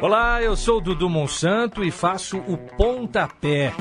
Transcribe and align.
Olá, 0.00 0.42
eu 0.42 0.54
sou 0.56 0.78
o 0.78 0.80
Dudu 0.80 1.08
Monsanto 1.08 1.82
e 1.82 1.90
faço 1.90 2.36
o 2.38 2.58
Pontapé. 2.58 3.72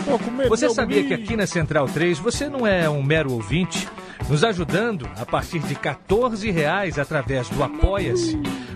Você 0.47 0.69
sabia 0.69 1.03
que 1.03 1.13
aqui 1.13 1.35
na 1.35 1.45
Central 1.45 1.87
3 1.87 2.19
você 2.19 2.47
não 2.47 2.65
é 2.65 2.89
um 2.89 3.03
mero 3.03 3.33
ouvinte? 3.33 3.87
Nos 4.29 4.43
ajudando 4.43 5.09
a 5.17 5.25
partir 5.25 5.59
de 5.59 5.75
14 5.75 6.49
reais 6.49 6.97
através 6.97 7.49
do 7.49 7.61
Apoia-se. 7.63 8.39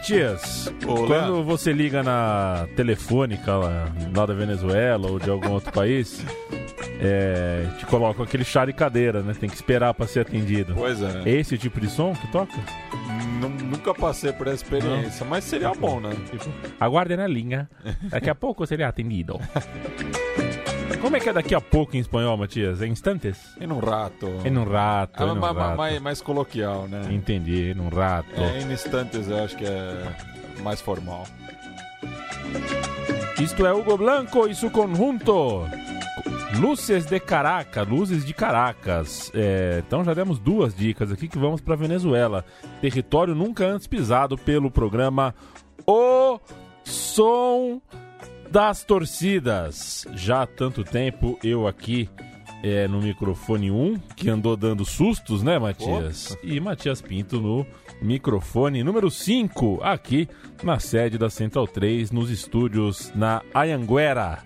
Matias, 0.00 0.70
Olá. 0.86 1.06
quando 1.06 1.42
você 1.42 1.72
liga 1.72 2.02
na 2.02 2.68
telefônica 2.76 3.50
lá, 3.56 3.88
lá 4.14 4.26
da 4.26 4.34
Venezuela 4.34 5.10
ou 5.10 5.18
de 5.18 5.30
algum 5.30 5.52
outro 5.52 5.72
país, 5.72 6.22
é, 7.00 7.64
te 7.78 7.86
colocam 7.86 8.22
aquele 8.22 8.44
chá 8.44 8.66
de 8.66 8.74
cadeira, 8.74 9.22
né? 9.22 9.32
Tem 9.40 9.48
que 9.48 9.54
esperar 9.54 9.94
pra 9.94 10.06
ser 10.06 10.20
atendido. 10.20 10.74
Pois 10.74 11.00
é. 11.00 11.22
É 11.24 11.30
esse 11.30 11.56
tipo 11.56 11.80
de 11.80 11.88
som 11.88 12.12
que 12.14 12.26
toca? 12.30 12.52
Nu- 13.40 13.48
Nunca 13.48 13.94
passei 13.94 14.32
por 14.32 14.46
essa 14.48 14.56
experiência, 14.62 15.24
mas 15.24 15.44
seria 15.44 15.72
bom, 15.72 15.98
né? 15.98 16.10
Tipo, 16.30 16.44
aguarde 16.78 17.16
na 17.16 17.26
linha. 17.26 17.66
Daqui 18.10 18.28
a 18.28 18.34
pouco 18.34 18.66
será 18.66 18.88
atendido. 18.88 19.40
Como 21.00 21.16
é 21.16 21.20
que 21.20 21.28
é 21.28 21.32
daqui 21.32 21.54
a 21.54 21.60
pouco 21.60 21.96
em 21.96 22.00
espanhol, 22.00 22.36
Matias? 22.36 22.82
É 22.82 22.86
instantes? 22.86 23.38
E 23.60 23.66
num 23.66 23.78
rato. 23.78 24.28
É 24.44 24.50
num 24.50 24.64
rato, 24.64 25.22
é 25.22 25.26
ma- 25.34 25.52
ma- 25.52 25.76
mais, 25.76 26.00
mais 26.00 26.20
coloquial, 26.20 26.88
né? 26.88 27.02
Entendi, 27.10 27.70
é 27.70 27.74
num 27.74 27.88
rato. 27.88 28.28
É, 28.34 28.60
em 28.62 28.72
instantes 28.72 29.28
eu 29.28 29.44
acho 29.44 29.56
que 29.56 29.64
é 29.64 30.16
mais 30.62 30.80
formal. 30.80 31.24
Isto 33.40 33.66
é 33.66 33.72
Hugo 33.72 33.96
Blanco 33.98 34.48
e 34.48 34.54
seu 34.54 34.70
conjunto. 34.70 35.62
Luzes 36.58 37.04
de 37.06 37.20
Caracas, 37.20 37.86
luzes 37.86 38.24
de 38.24 38.32
Caracas. 38.32 39.30
É, 39.34 39.82
então 39.86 40.02
já 40.02 40.14
demos 40.14 40.38
duas 40.38 40.74
dicas 40.74 41.12
aqui 41.12 41.28
que 41.28 41.38
vamos 41.38 41.60
para 41.60 41.76
Venezuela. 41.76 42.44
Território 42.80 43.34
nunca 43.34 43.64
antes 43.66 43.86
pisado 43.86 44.38
pelo 44.38 44.70
programa 44.70 45.34
O 45.86 46.40
Som 46.82 47.80
das 48.50 48.84
Torcidas. 48.84 50.06
Já 50.14 50.42
há 50.42 50.46
tanto 50.46 50.84
tempo 50.84 51.38
eu 51.42 51.66
aqui 51.66 52.08
é, 52.62 52.88
no 52.88 53.00
microfone 53.00 53.70
1, 53.70 53.98
que 54.16 54.28
andou 54.28 54.56
dando 54.56 54.84
sustos, 54.84 55.42
né, 55.42 55.58
Matias? 55.58 56.36
E 56.42 56.58
Matias 56.60 57.00
Pinto 57.00 57.40
no 57.40 57.66
microfone 58.00 58.82
número 58.82 59.10
5, 59.10 59.80
aqui 59.82 60.28
na 60.62 60.78
sede 60.78 61.18
da 61.18 61.30
Central 61.30 61.66
3, 61.66 62.10
nos 62.10 62.30
estúdios 62.30 63.12
na 63.14 63.42
Ayanguera. 63.54 64.38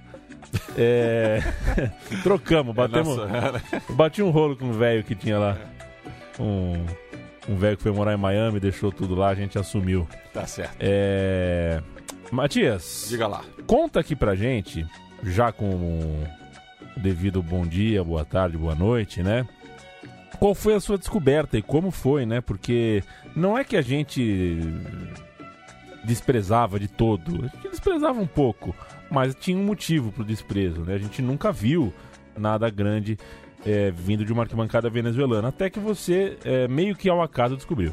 É... 0.77 1.41
Trocamos, 2.23 2.75
batemos. 2.75 3.17
Nossa, 3.17 3.63
Bati 3.91 4.23
um 4.23 4.31
rolo 4.31 4.57
com 4.57 4.67
um 4.67 4.73
velho 4.73 5.05
que 5.05 5.15
tinha 5.15 5.39
lá. 5.39 5.57
Um, 6.39 6.85
um 7.49 7.57
velho 7.57 7.77
que 7.77 7.83
foi 7.83 7.93
morar 7.93 8.15
em 8.15 8.19
Miami, 8.19 8.59
deixou 8.59 8.91
tudo 8.91 9.15
lá, 9.15 9.29
a 9.29 9.35
gente 9.35 9.59
assumiu. 9.59 10.09
tá 10.33 10.47
certo. 10.47 10.77
É... 10.81 11.81
Matias, 12.31 13.07
Diga 13.09 13.27
lá. 13.27 13.43
conta 13.67 14.01
aqui 14.01 14.15
pra 14.15 14.35
gente, 14.35 14.87
já 15.23 15.51
com 15.51 15.67
o 15.75 16.27
devido 16.97 17.43
bom 17.43 17.67
dia, 17.67 18.05
boa 18.05 18.25
tarde, 18.25 18.57
boa 18.57 18.75
noite, 18.75 19.23
né? 19.23 19.47
Qual 20.39 20.55
foi 20.55 20.75
a 20.75 20.81
sua 20.81 20.97
descoberta 20.97 21.59
e 21.59 21.63
como 21.63 21.91
foi, 21.91 22.25
né? 22.25 22.41
Porque 22.41 23.03
não 23.35 23.59
é 23.59 23.65
que 23.65 23.77
a 23.77 23.83
gente 23.83 24.61
desprezava 26.05 26.79
de 26.79 26.89
todo, 26.89 27.45
a 27.45 27.49
gente 27.49 27.71
desprezava 27.71 28.21
um 28.21 28.27
pouco, 28.27 28.75
mas 29.11 29.35
tinha 29.35 29.59
um 29.59 29.65
motivo 29.65 30.13
pro 30.13 30.25
desprezo, 30.25 30.83
né? 30.83 30.95
A 30.95 30.99
gente 30.99 31.21
nunca 31.21 31.53
viu 31.53 31.93
nada 32.39 32.71
grande 32.71 33.19
é, 33.67 33.91
vindo 33.91 34.25
de 34.25 34.33
uma 34.33 34.45
arquibancada 34.45 34.89
venezuelana, 34.89 35.49
até 35.49 35.69
que 35.69 35.79
você, 35.79 36.39
é, 36.45 36.67
meio 36.69 36.97
que 36.97 37.09
ao 37.09 37.21
acaso, 37.21 37.57
descobriu. 37.57 37.93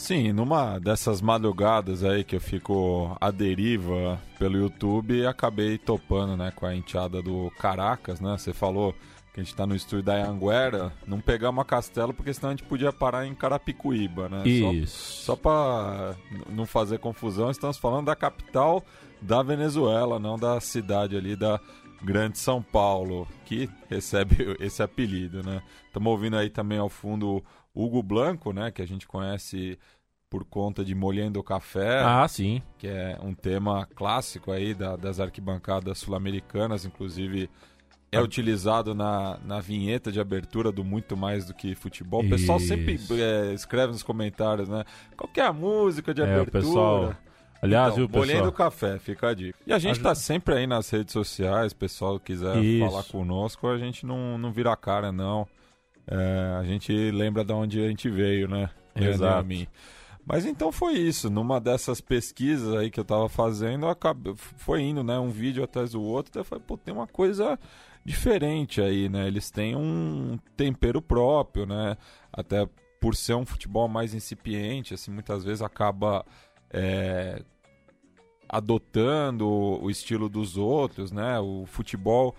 Sim, 0.00 0.32
numa 0.32 0.78
dessas 0.78 1.20
madrugadas 1.20 2.02
aí 2.02 2.24
que 2.24 2.34
eu 2.34 2.40
fico 2.40 3.14
à 3.20 3.30
deriva 3.30 4.18
pelo 4.38 4.56
YouTube, 4.56 5.26
acabei 5.26 5.76
topando, 5.76 6.38
né, 6.38 6.50
com 6.56 6.64
a 6.64 6.74
enteada 6.74 7.20
do 7.20 7.52
Caracas, 7.58 8.18
né? 8.18 8.34
Você 8.38 8.54
falou 8.54 8.94
que 9.34 9.40
a 9.40 9.44
gente 9.44 9.54
tá 9.54 9.66
no 9.66 9.76
estúdio 9.76 10.02
da 10.06 10.26
Anguera, 10.26 10.90
não 11.06 11.20
pegamos 11.20 11.60
a 11.60 11.66
Castelo 11.66 12.14
porque 12.14 12.32
senão 12.32 12.48
a 12.48 12.52
gente 12.52 12.64
podia 12.64 12.90
parar 12.94 13.26
em 13.26 13.34
Carapicuíba, 13.34 14.26
né? 14.30 14.38
Só- 14.38 14.72
Isso. 14.72 15.22
Só 15.22 15.36
para 15.36 16.16
não 16.48 16.64
fazer 16.64 16.98
confusão, 16.98 17.50
estamos 17.50 17.76
falando 17.76 18.06
da 18.06 18.16
capital 18.16 18.82
da 19.20 19.42
Venezuela, 19.42 20.18
não 20.18 20.38
da 20.38 20.58
cidade 20.60 21.14
ali 21.14 21.36
da 21.36 21.60
Grande 22.02 22.38
São 22.38 22.62
Paulo, 22.62 23.28
que 23.44 23.68
recebe 23.90 24.56
esse 24.60 24.82
apelido, 24.82 25.42
né? 25.42 25.62
Estamos 25.86 26.10
ouvindo 26.10 26.38
aí 26.38 26.48
também 26.48 26.78
ao 26.78 26.88
fundo 26.88 27.44
Hugo 27.74 28.02
Blanco, 28.02 28.52
né? 28.52 28.70
Que 28.70 28.82
a 28.82 28.86
gente 28.86 29.06
conhece 29.06 29.78
por 30.28 30.44
conta 30.44 30.84
de 30.84 30.94
Molhendo 30.94 31.42
Café, 31.42 32.00
Ah, 32.04 32.26
sim. 32.28 32.62
que 32.78 32.86
é 32.86 33.18
um 33.22 33.34
tema 33.34 33.86
clássico 33.96 34.52
aí 34.52 34.74
da- 34.74 34.94
das 34.96 35.18
arquibancadas 35.18 35.98
sul-americanas, 35.98 36.84
inclusive 36.84 37.50
é 38.12 38.18
Ah. 38.18 38.22
utilizado 38.22 38.94
na, 38.94 39.38
na 39.44 39.60
vinheta 39.60 40.10
de 40.12 40.20
abertura 40.20 40.70
do 40.70 40.84
Muito 40.84 41.16
Mais 41.16 41.46
Do 41.46 41.54
Que 41.54 41.74
Futebol. 41.74 42.22
O 42.24 42.28
pessoal 42.28 42.60
sempre 42.60 42.94
Isso. 42.94 43.14
é, 43.14 43.52
escreve 43.54 43.92
nos 43.92 44.02
comentários, 44.04 44.68
né? 44.68 44.84
Qual 45.16 45.28
que 45.32 45.40
é 45.40 45.46
a 45.46 45.52
música 45.52 46.14
de 46.14 46.20
É, 46.20 46.24
o 46.24 46.28
abertura? 46.28 46.50
pessoal. 46.64 47.14
Aliás, 47.62 47.86
então, 47.92 47.96
viu, 47.96 48.08
pessoal? 48.08 48.26
Molhendo 48.26 48.52
Café, 48.52 48.98
fica 48.98 49.28
a 49.28 49.34
dica. 49.34 49.58
E 49.66 49.72
a 49.72 49.78
gente 49.78 49.92
Ajuda- 49.96 50.08
tá 50.10 50.14
sempre 50.14 50.54
aí 50.54 50.66
nas 50.66 50.88
redes 50.90 51.12
sociais, 51.12 51.72
pessoal 51.72 52.18
quiser 52.18 52.56
Isso. 52.62 52.88
falar 52.88 53.02
conosco, 53.04 53.66
a 53.68 53.76
gente 53.78 54.06
não, 54.06 54.38
não 54.38 54.50
vira 54.52 54.72
a 54.72 54.76
cara, 54.76 55.12
não. 55.12 55.46
É, 56.06 56.56
a 56.58 56.64
gente 56.64 56.92
lembra 57.10 57.44
de 57.44 57.52
onde 57.52 57.80
a 57.84 57.88
gente 57.88 58.08
veio, 58.08 58.48
né? 58.48 58.70
E 58.96 59.04
Exato. 59.04 59.46
mim. 59.46 59.66
Mas 60.24 60.44
então 60.44 60.70
foi 60.70 60.94
isso. 60.94 61.30
Numa 61.30 61.60
dessas 61.60 62.00
pesquisas 62.00 62.74
aí 62.74 62.90
que 62.90 63.00
eu 63.00 63.04
tava 63.04 63.28
fazendo, 63.28 63.86
eu 63.86 63.90
acabe- 63.90 64.34
foi 64.36 64.82
indo, 64.82 65.02
né? 65.02 65.18
Um 65.18 65.30
vídeo 65.30 65.64
atrás 65.64 65.92
do 65.92 66.02
outro. 66.02 66.40
Eu 66.40 66.44
falei, 66.44 66.62
pô, 66.66 66.76
tem 66.76 66.92
uma 66.92 67.06
coisa 67.06 67.58
diferente 68.04 68.80
aí, 68.80 69.08
né? 69.08 69.26
Eles 69.26 69.50
têm 69.50 69.76
um 69.76 70.38
tempero 70.56 71.00
próprio, 71.02 71.66
né? 71.66 71.96
Até 72.32 72.68
por 73.00 73.16
ser 73.16 73.34
um 73.34 73.46
futebol 73.46 73.88
mais 73.88 74.14
incipiente, 74.14 74.92
assim, 74.92 75.10
muitas 75.10 75.42
vezes 75.42 75.62
acaba 75.62 76.24
é, 76.70 77.42
adotando 78.48 79.48
o 79.48 79.88
estilo 79.90 80.28
dos 80.28 80.56
outros, 80.56 81.10
né? 81.10 81.38
O 81.40 81.64
futebol 81.66 82.34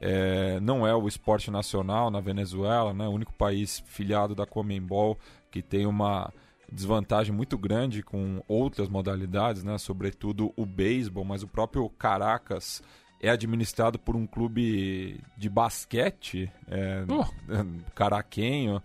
é, 0.00 0.60
não 0.60 0.86
é 0.86 0.94
o 0.94 1.08
esporte 1.08 1.50
nacional 1.50 2.10
na 2.10 2.20
Venezuela, 2.20 2.92
né? 2.92 3.06
O 3.08 3.12
único 3.12 3.32
país 3.32 3.82
filiado 3.86 4.34
da 4.34 4.46
Comembol 4.46 5.18
que 5.50 5.62
tem 5.62 5.86
uma 5.86 6.32
desvantagem 6.70 7.34
muito 7.34 7.56
grande 7.56 8.02
com 8.02 8.42
outras 8.46 8.88
modalidades, 8.88 9.62
né? 9.62 9.78
Sobretudo 9.78 10.52
o 10.56 10.66
beisebol, 10.66 11.24
mas 11.24 11.42
o 11.42 11.48
próprio 11.48 11.88
Caracas 11.90 12.82
é 13.20 13.30
administrado 13.30 13.98
por 13.98 14.14
um 14.14 14.26
clube 14.26 15.20
de 15.36 15.48
basquete 15.48 16.50
é, 16.68 17.04
caraquenho. 17.94 18.82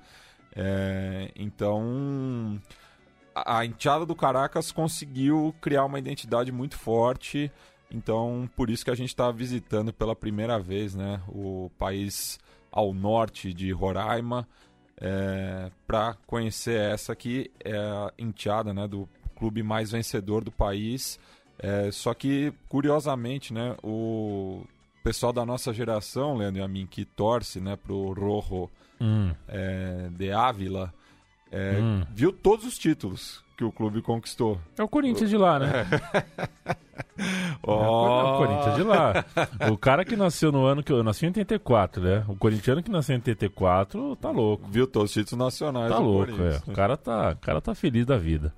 É, 0.55 1.31
então 1.35 2.61
a 3.33 3.59
a 3.59 3.65
enteada 3.65 4.05
do 4.05 4.15
Caracas 4.15 4.71
conseguiu 4.71 5.55
criar 5.61 5.85
uma 5.85 5.99
identidade 5.99 6.51
muito 6.51 6.77
forte. 6.77 7.51
Então, 7.91 8.49
por 8.55 8.69
isso 8.69 8.85
que 8.85 8.91
a 8.91 8.95
gente 8.95 9.09
está 9.09 9.29
visitando 9.31 9.91
pela 9.91 10.15
primeira 10.15 10.59
vez 10.59 10.95
né, 10.95 11.21
o 11.27 11.69
país 11.77 12.39
ao 12.71 12.93
norte 12.93 13.53
de 13.53 13.71
Roraima 13.71 14.47
é, 14.97 15.69
para 15.85 16.15
conhecer 16.25 16.79
essa 16.79 17.15
que 17.15 17.51
é 17.59 17.75
a 17.75 18.11
enteada 18.17 18.73
né, 18.73 18.87
do 18.87 19.09
clube 19.35 19.61
mais 19.61 19.91
vencedor 19.91 20.43
do 20.43 20.51
país. 20.51 21.19
É, 21.59 21.91
só 21.91 22.13
que, 22.13 22.53
curiosamente, 22.69 23.53
né, 23.53 23.75
o 23.83 24.63
pessoal 25.03 25.33
da 25.33 25.45
nossa 25.45 25.73
geração, 25.73 26.37
Leandro 26.37 26.61
e 26.61 26.63
a 26.63 26.67
mim, 26.67 26.87
que 26.89 27.03
torce 27.03 27.59
né, 27.59 27.75
para 27.75 27.93
o 27.93 28.13
Rojo 28.13 28.69
Hum, 29.01 29.33
é, 29.47 30.09
de 30.11 30.31
Ávila, 30.31 30.93
é, 31.51 31.77
Hum. 31.79 32.03
viu 32.13 32.31
todos 32.31 32.65
os 32.65 32.77
títulos 32.77 33.43
que 33.57 33.63
o 33.63 33.71
clube 33.71 34.01
conquistou. 34.01 34.59
É 34.77 34.83
o 34.83 34.87
Corinthians 34.87 35.29
de 35.29 35.37
lá, 35.37 35.59
né? 35.59 35.85
Oh. 37.61 37.73
o 37.75 38.37
Corinthians 38.37 38.75
de 38.75 38.83
lá. 38.83 39.25
O 39.71 39.77
cara 39.77 40.03
que 40.03 40.15
nasceu 40.15 40.51
no 40.51 40.65
ano 40.65 40.81
que 40.81 40.91
eu 40.91 41.03
nasci 41.03 41.25
em 41.25 41.29
84, 41.29 42.01
né? 42.01 42.23
O 42.27 42.35
corintiano 42.35 42.81
que 42.81 42.89
nasceu 42.89 43.13
em 43.15 43.19
84 43.19 44.15
tá 44.15 44.31
louco. 44.31 44.67
Viu 44.69 44.87
todos 44.87 45.11
os 45.11 45.13
títulos 45.13 45.45
nacionais. 45.45 45.91
Tá 45.91 45.99
louco, 45.99 46.31
é. 46.41 46.59
O 46.65 46.71
cara 46.73 46.97
tá, 46.97 47.31
o 47.33 47.37
cara 47.37 47.61
tá 47.61 47.75
feliz 47.75 48.05
da 48.05 48.17
vida. 48.17 48.53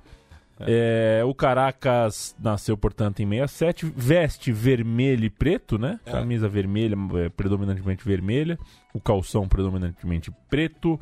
É. 0.59 1.19
É, 1.19 1.25
o 1.25 1.33
Caracas 1.33 2.35
nasceu, 2.39 2.77
portanto, 2.77 3.19
em 3.21 3.27
67, 3.27 3.91
veste 3.95 4.51
vermelho 4.51 5.25
e 5.25 5.29
preto, 5.29 5.77
né? 5.77 5.99
É. 6.05 6.11
Camisa 6.11 6.47
vermelha, 6.47 6.95
é, 7.15 7.29
predominantemente 7.29 8.05
vermelha, 8.05 8.57
o 8.93 9.01
calção 9.01 9.47
predominantemente 9.47 10.31
preto. 10.49 10.99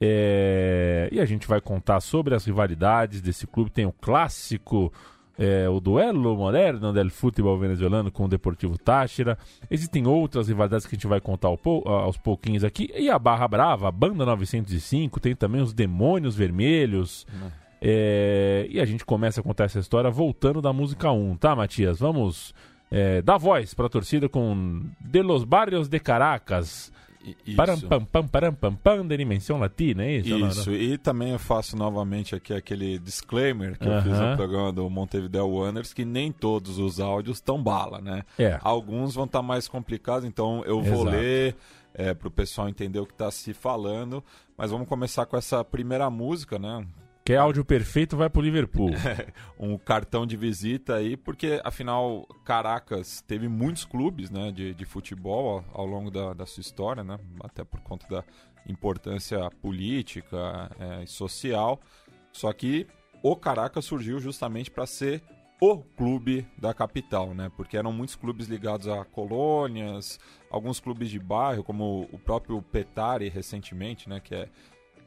É, 0.00 1.08
e 1.12 1.20
a 1.20 1.24
gente 1.26 1.46
vai 1.46 1.60
contar 1.60 2.00
sobre 2.00 2.34
as 2.34 2.44
rivalidades 2.44 3.20
desse 3.20 3.46
clube. 3.46 3.70
Tem 3.70 3.84
o 3.84 3.92
clássico, 3.92 4.90
é, 5.38 5.68
o 5.68 5.78
duelo 5.78 6.36
moderno 6.36 6.92
del 6.92 7.10
futebol 7.10 7.58
venezuelano 7.58 8.10
com 8.10 8.24
o 8.24 8.28
Deportivo 8.28 8.78
Táchira. 8.78 9.36
Existem 9.70 10.06
outras 10.06 10.48
rivalidades 10.48 10.86
que 10.86 10.94
a 10.94 10.96
gente 10.96 11.06
vai 11.06 11.20
contar 11.20 11.48
aos 11.48 12.16
pouquinhos 12.16 12.64
aqui. 12.64 12.90
E 12.96 13.10
a 13.10 13.18
Barra 13.18 13.46
Brava, 13.46 13.88
a 13.88 13.92
Banda 13.92 14.24
905, 14.24 15.20
tem 15.20 15.36
também 15.36 15.60
os 15.60 15.74
Demônios 15.74 16.34
Vermelhos. 16.34 17.26
É, 17.82 18.66
e 18.70 18.80
a 18.80 18.84
gente 18.84 19.04
começa 19.04 19.40
a 19.40 19.44
contar 19.44 19.64
essa 19.64 19.78
história 19.78 20.10
voltando 20.10 20.62
da 20.62 20.72
música 20.72 21.10
1, 21.10 21.36
tá, 21.36 21.54
Matias? 21.54 21.98
Vamos 21.98 22.54
é, 22.90 23.22
dar 23.22 23.38
voz 23.38 23.72
para 23.74 23.86
a 23.86 23.90
torcida 23.90 24.28
com 24.28 24.82
De 25.00 25.22
los 25.22 25.44
Barrios 25.44 25.88
de 25.88 26.00
Caracas. 26.00 26.92
Isso. 27.22 27.56
Param, 27.56 27.78
pam, 27.78 28.04
pam, 28.04 28.26
param, 28.26 28.54
pam, 28.54 28.74
pam, 28.74 29.06
de 29.06 29.16
dimensão 29.16 29.58
latina, 29.58 30.04
é 30.04 30.16
isso? 30.16 30.38
Isso, 30.38 30.72
e 30.72 30.96
também 30.96 31.32
eu 31.32 31.38
faço 31.38 31.76
novamente 31.76 32.34
aqui 32.34 32.54
aquele 32.54 32.98
disclaimer 32.98 33.78
que 33.78 33.86
uh 33.86 33.90
-huh. 33.90 33.96
eu 33.96 34.02
fiz 34.02 34.18
no 34.18 34.36
programa 34.36 34.72
do 34.72 34.88
Montevideo 34.88 35.46
Wanderers, 35.46 35.92
que 35.92 36.04
nem 36.04 36.32
todos 36.32 36.78
os 36.78 36.98
áudios 36.98 37.36
estão 37.36 37.62
bala, 37.62 38.00
né? 38.00 38.22
É. 38.38 38.58
Alguns 38.62 39.14
vão 39.14 39.26
estar 39.26 39.40
tá 39.40 39.42
mais 39.42 39.68
complicados, 39.68 40.24
então 40.24 40.64
eu 40.64 40.80
vou 40.80 41.02
Exato. 41.02 41.16
ler 41.16 41.56
é, 41.94 42.14
para 42.14 42.28
o 42.28 42.30
pessoal 42.30 42.68
entender 42.68 42.98
o 42.98 43.06
que 43.06 43.12
está 43.12 43.30
se 43.30 43.52
falando. 43.52 44.24
Mas 44.56 44.70
vamos 44.70 44.88
começar 44.88 45.26
com 45.26 45.36
essa 45.36 45.64
primeira 45.64 46.08
música, 46.10 46.58
né? 46.58 46.86
Quer 47.24 47.36
áudio 47.36 47.64
perfeito, 47.64 48.16
vai 48.16 48.30
pro 48.30 48.40
Liverpool. 48.40 48.90
um 49.58 49.76
cartão 49.76 50.26
de 50.26 50.36
visita 50.36 50.96
aí, 50.96 51.16
porque 51.16 51.60
afinal 51.62 52.26
Caracas 52.44 53.22
teve 53.22 53.46
muitos 53.46 53.84
clubes 53.84 54.30
né, 54.30 54.50
de, 54.50 54.74
de 54.74 54.84
futebol 54.84 55.64
ao, 55.72 55.82
ao 55.82 55.86
longo 55.86 56.10
da, 56.10 56.32
da, 56.32 56.46
sua 56.46 56.60
história, 56.60 57.04
né, 57.04 57.18
até 57.42 57.62
por 57.62 57.80
conta 57.80 58.06
da 58.08 58.24
importância 58.66 59.50
política 59.62 60.70
é, 60.78 61.04
e 61.04 61.06
social. 61.06 61.80
Só 62.32 62.52
que 62.52 62.86
o 63.22 63.36
Caracas 63.36 63.84
surgiu 63.84 64.18
justamente 64.18 64.70
para 64.70 64.86
ser 64.86 65.22
o 65.60 65.78
clube 65.78 66.46
da 66.56 66.72
capital, 66.72 67.34
né? 67.34 67.50
Porque 67.54 67.76
eram 67.76 67.92
muitos 67.92 68.16
clubes 68.16 68.46
ligados 68.46 68.88
a 68.88 69.04
colônias, 69.04 70.18
alguns 70.50 70.80
clubes 70.80 71.10
de 71.10 71.18
bairro, 71.18 71.62
como 71.62 72.08
o 72.10 72.18
próprio 72.18 72.62
Petare 72.62 73.28
recentemente, 73.28 74.08
né? 74.08 74.20
Que 74.20 74.34
é 74.34 74.48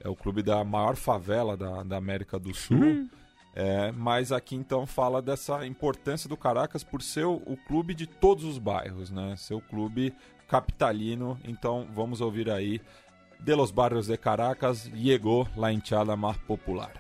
é 0.03 0.09
o 0.09 0.15
clube 0.15 0.43
da 0.43 0.63
maior 0.63 0.95
favela 0.95 1.55
da, 1.55 1.83
da 1.83 1.97
América 1.97 2.37
do 2.37 2.53
Sul. 2.53 2.77
Uhum. 2.77 3.09
É, 3.55 3.91
mas 3.91 4.31
aqui 4.31 4.55
então 4.55 4.85
fala 4.87 5.21
dessa 5.21 5.65
importância 5.65 6.27
do 6.27 6.35
Caracas 6.35 6.83
por 6.83 7.03
ser 7.03 7.25
o, 7.25 7.35
o, 7.45 7.55
clube 7.55 7.93
de 7.93 8.07
todos 8.07 8.43
os 8.43 8.57
bairros, 8.57 9.11
né? 9.11 9.35
Ser 9.37 9.53
o 9.53 9.61
clube 9.61 10.13
capitalino. 10.47 11.39
Então 11.45 11.87
vamos 11.93 12.19
ouvir 12.19 12.49
aí 12.49 12.81
De 13.39 13.53
los 13.55 13.71
Barrios 13.71 14.07
de 14.07 14.17
Caracas, 14.17 14.89
llegó 14.93 15.47
la 15.57 15.71
hinchada 15.71 16.15
más 16.15 16.37
popular. 16.37 16.93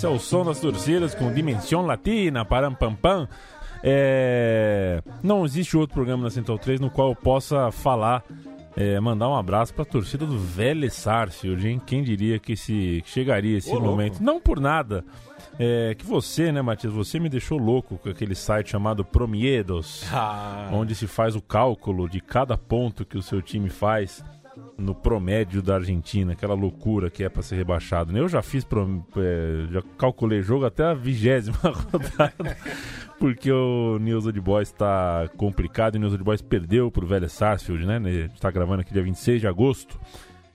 Esse 0.00 0.06
é 0.06 0.08
o 0.08 0.18
som 0.18 0.42
das 0.42 0.58
torcidas 0.58 1.14
com 1.14 1.30
Dimensão 1.30 1.84
Latina, 1.84 2.42
param 2.42 2.74
pam 2.74 2.94
pam. 2.94 3.28
É... 3.82 5.02
Não 5.22 5.44
existe 5.44 5.76
outro 5.76 5.92
programa 5.92 6.22
na 6.22 6.30
Central 6.30 6.58
3 6.58 6.80
no 6.80 6.88
qual 6.88 7.10
eu 7.10 7.14
possa 7.14 7.70
falar, 7.70 8.24
é, 8.74 8.98
mandar 8.98 9.28
um 9.28 9.36
abraço 9.36 9.74
para 9.74 9.82
a 9.82 9.86
torcida 9.86 10.24
do 10.24 10.38
Vélez 10.38 10.94
Sarsfield, 10.94 11.68
hein? 11.68 11.82
Quem 11.84 12.02
diria 12.02 12.38
que, 12.38 12.54
esse, 12.54 13.02
que 13.04 13.10
chegaria 13.10 13.58
esse 13.58 13.70
Ô, 13.76 13.78
momento? 13.78 14.12
Louco. 14.12 14.24
Não 14.24 14.40
por 14.40 14.58
nada. 14.58 15.04
É, 15.58 15.94
que 15.94 16.06
você, 16.06 16.50
né, 16.50 16.62
Matias, 16.62 16.94
você 16.94 17.20
me 17.20 17.28
deixou 17.28 17.58
louco 17.58 17.98
com 17.98 18.08
aquele 18.08 18.34
site 18.34 18.70
chamado 18.70 19.04
Promiedos, 19.04 20.06
ah. 20.10 20.70
onde 20.72 20.94
se 20.94 21.06
faz 21.06 21.36
o 21.36 21.42
cálculo 21.42 22.08
de 22.08 22.22
cada 22.22 22.56
ponto 22.56 23.04
que 23.04 23.18
o 23.18 23.22
seu 23.22 23.42
time 23.42 23.68
faz 23.68 24.24
no 24.80 24.94
promédio 24.94 25.62
da 25.62 25.76
Argentina, 25.76 26.32
aquela 26.32 26.54
loucura 26.54 27.10
que 27.10 27.22
é 27.22 27.28
para 27.28 27.42
ser 27.42 27.56
rebaixado. 27.56 28.16
Eu 28.16 28.28
já 28.28 28.42
fiz, 28.42 28.66
é, 29.16 29.72
já 29.72 29.82
calculei 29.98 30.42
jogo 30.42 30.64
até 30.64 30.84
a 30.84 30.94
vigésima 30.94 31.58
rodada, 31.62 32.56
porque 33.18 33.52
o 33.52 33.98
News 33.98 34.26
Old 34.26 34.40
Boys 34.40 34.68
está 34.68 35.28
complicado 35.36 35.96
o 35.96 35.98
News 35.98 36.12
Old 36.12 36.24
Boys 36.24 36.42
perdeu 36.42 36.90
pro 36.90 37.06
Velho 37.06 37.28
Sarsfield, 37.28 37.86
né? 37.86 38.00
está 38.34 38.50
gravando 38.50 38.80
aqui 38.80 38.92
dia 38.92 39.02
26 39.02 39.40
de 39.40 39.46
agosto. 39.46 40.00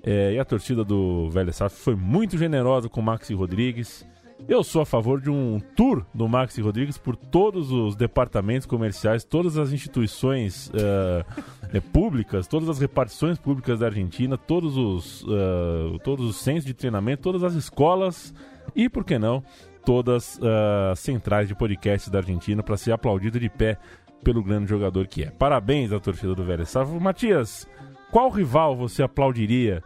É, 0.04 0.34
e 0.34 0.40
a 0.40 0.46
torcida 0.46 0.84
do 0.84 1.30
Velho 1.30 1.52
Sarsfield 1.52 1.84
foi 1.84 1.96
muito 1.96 2.38
generosa 2.38 2.88
com 2.90 3.00
o 3.00 3.04
Maxi 3.04 3.34
Rodrigues. 3.34 4.06
Eu 4.48 4.64
sou 4.64 4.82
a 4.82 4.86
favor 4.86 5.20
de 5.20 5.30
um 5.30 5.60
tour 5.76 6.06
do 6.14 6.28
Maxi 6.28 6.62
Rodrigues 6.62 6.98
por 6.98 7.16
todos 7.16 7.72
os 7.72 7.96
departamentos 7.96 8.68
comerciais, 8.68 9.24
todas 9.24 9.58
as 9.58 9.72
instituições 9.72 10.70
uh, 10.70 11.82
públicas, 11.92 12.48
todas 12.48 12.70
as 12.70 12.78
repartições 12.78 13.40
públicas 13.40 13.80
da 13.80 13.88
Argentina, 13.88 14.38
todos 14.38 14.78
os, 14.78 15.24
uh, 15.24 15.98
todos 16.04 16.26
os 16.26 16.36
centros 16.38 16.66
de 16.66 16.74
treinamento, 16.74 17.24
todas 17.24 17.44
as 17.44 17.54
escolas 17.56 18.34
e, 18.76 18.88
por 18.88 19.04
que 19.04 19.18
não, 19.18 19.44
todas 19.84 20.38
as 20.38 20.94
uh, 20.94 20.96
centrais 20.96 21.48
de 21.48 21.56
podcasts 21.56 22.10
da 22.10 22.20
Argentina 22.20 22.62
para 22.62 22.78
ser 22.78 22.92
aplaudido 22.92 23.40
de 23.40 23.50
pé 23.50 23.78
pelo 24.24 24.44
grande 24.44 24.70
jogador 24.70 25.08
que 25.08 25.24
é. 25.24 25.32
Parabéns 25.32 25.92
à 25.92 26.00
torcida 26.00 26.36
do 26.36 26.44
Vélez 26.44 26.70
Salvo. 26.70 27.00
Matias, 27.00 27.68
qual 28.12 28.30
rival 28.30 28.76
você 28.76 29.02
aplaudiria 29.02 29.84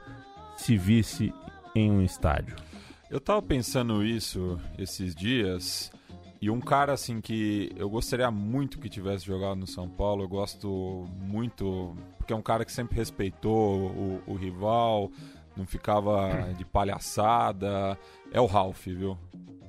se 0.58 0.76
visse 0.76 1.34
em 1.76 1.90
um 1.92 2.02
estádio? 2.02 2.69
Eu 3.10 3.20
tava 3.20 3.42
pensando 3.42 4.04
isso 4.06 4.60
esses 4.78 5.16
dias 5.16 5.92
e 6.40 6.50
um 6.50 6.62
cara 6.62 6.94
assim 6.94 7.20
que 7.20 7.72
eu 7.76 7.90
gostaria 7.90 8.30
muito 8.30 8.80
que 8.80 8.88
tivesse 8.88 9.26
jogado 9.26 9.56
no 9.56 9.66
São 9.66 9.90
Paulo, 9.90 10.24
eu 10.24 10.28
gosto 10.30 11.06
muito, 11.20 11.96
porque 12.18 12.32
é 12.32 12.36
um 12.36 12.42
cara 12.42 12.64
que 12.64 12.72
sempre 12.72 12.96
respeitou 12.96 13.92
o, 13.92 14.24
o 14.28 14.36
rival, 14.36 15.12
não 15.58 15.66
ficava 15.66 16.54
de 16.56 16.64
palhaçada, 16.64 17.98
é 18.32 18.40
o 18.40 18.46
Ralph, 18.46 18.86
viu? 18.86 19.18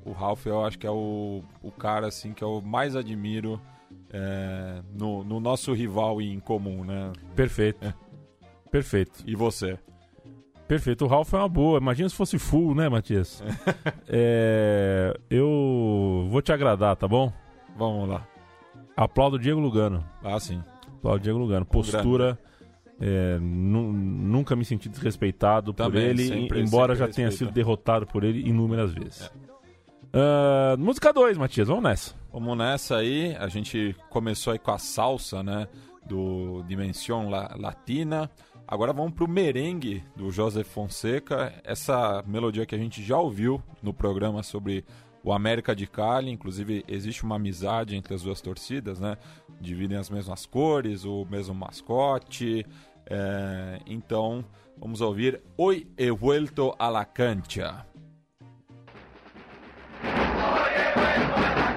O 0.04 0.12
Ralph 0.12 0.46
eu 0.46 0.64
acho 0.64 0.78
que 0.78 0.86
é 0.86 0.90
o, 0.90 1.42
o 1.62 1.72
cara 1.72 2.08
assim 2.08 2.34
que 2.34 2.44
eu 2.44 2.60
mais 2.60 2.94
admiro 2.94 3.60
é, 4.12 4.82
no, 4.92 5.24
no 5.24 5.40
nosso 5.40 5.72
rival 5.72 6.20
em 6.20 6.38
comum, 6.38 6.84
né? 6.84 7.10
Perfeito. 7.34 7.84
É. 7.84 7.94
Perfeito. 8.70 9.24
E 9.26 9.34
você? 9.34 9.78
Perfeito. 10.70 11.04
O 11.04 11.08
Ralph 11.08 11.34
é 11.34 11.36
uma 11.36 11.48
boa. 11.48 11.80
Imagina 11.80 12.08
se 12.08 12.14
fosse 12.14 12.38
full, 12.38 12.76
né, 12.76 12.88
Matias? 12.88 13.42
é, 14.08 15.18
eu 15.28 16.28
vou 16.30 16.40
te 16.40 16.52
agradar, 16.52 16.94
tá 16.94 17.08
bom? 17.08 17.32
Vamos 17.76 18.08
lá. 18.08 18.24
Aplaudo 18.96 19.34
o 19.34 19.38
Diego 19.38 19.58
Lugano. 19.58 20.04
Ah, 20.22 20.38
sim. 20.38 20.62
Aplaudo 20.98 21.18
o 21.18 21.22
Diego 21.24 21.40
Lugano. 21.40 21.66
Postura 21.66 22.38
É, 23.00 23.36
nunca 23.40 24.54
me 24.54 24.64
senti 24.64 24.88
desrespeitado 24.88 25.72
Também, 25.72 25.90
por 25.90 25.98
ele, 25.98 26.28
sempre, 26.28 26.60
embora 26.60 26.94
sempre 26.94 27.08
já 27.08 27.16
tenha 27.16 27.32
sido 27.32 27.50
derrotado 27.50 28.06
por 28.06 28.22
ele 28.22 28.48
inúmeras 28.48 28.92
vezes. 28.92 29.28
É. 30.12 30.76
Uh, 30.76 30.78
música 30.78 31.12
2, 31.12 31.36
Matias, 31.36 31.66
vamos 31.66 31.82
nessa. 31.82 32.14
Vamos 32.32 32.56
nessa 32.56 32.98
aí. 32.98 33.34
A 33.40 33.48
gente 33.48 33.96
começou 34.08 34.52
aí 34.52 34.58
com 34.60 34.70
a 34.70 34.78
salsa, 34.78 35.42
né? 35.42 35.66
Do 36.06 36.62
Dimension 36.68 37.28
Latina. 37.28 38.30
Agora 38.70 38.92
vamos 38.92 39.14
pro 39.14 39.26
merengue 39.26 40.04
do 40.14 40.30
José 40.30 40.62
Fonseca. 40.62 41.52
Essa 41.64 42.22
melodia 42.24 42.64
que 42.64 42.72
a 42.72 42.78
gente 42.78 43.02
já 43.02 43.18
ouviu 43.18 43.60
no 43.82 43.92
programa 43.92 44.44
sobre 44.44 44.84
o 45.24 45.32
América 45.32 45.74
de 45.74 45.88
Cali. 45.88 46.30
Inclusive, 46.30 46.84
existe 46.86 47.24
uma 47.24 47.34
amizade 47.34 47.96
entre 47.96 48.14
as 48.14 48.22
duas 48.22 48.40
torcidas, 48.40 49.00
né? 49.00 49.16
Dividem 49.60 49.98
as 49.98 50.08
mesmas 50.08 50.46
cores, 50.46 51.04
o 51.04 51.26
mesmo 51.28 51.52
mascote. 51.52 52.64
É... 53.06 53.80
Então, 53.86 54.44
vamos 54.78 55.00
ouvir 55.00 55.40
Oi 55.56 55.88
he 55.98 56.12
vuelto 56.12 56.72
a 56.78 56.88
la 56.88 57.04
cancha. 57.04 57.84
vuelto 60.00 61.64
a 61.66 61.69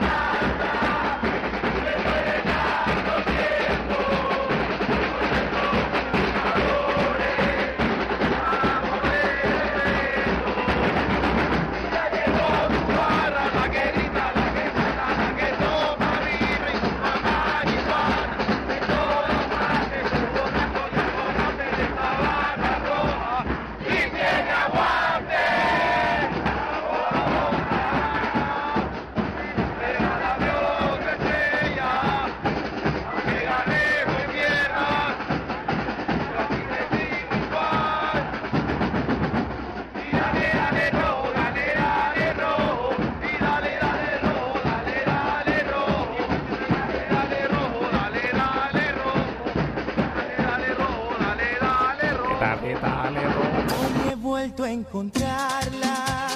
encontrarla 54.73 56.29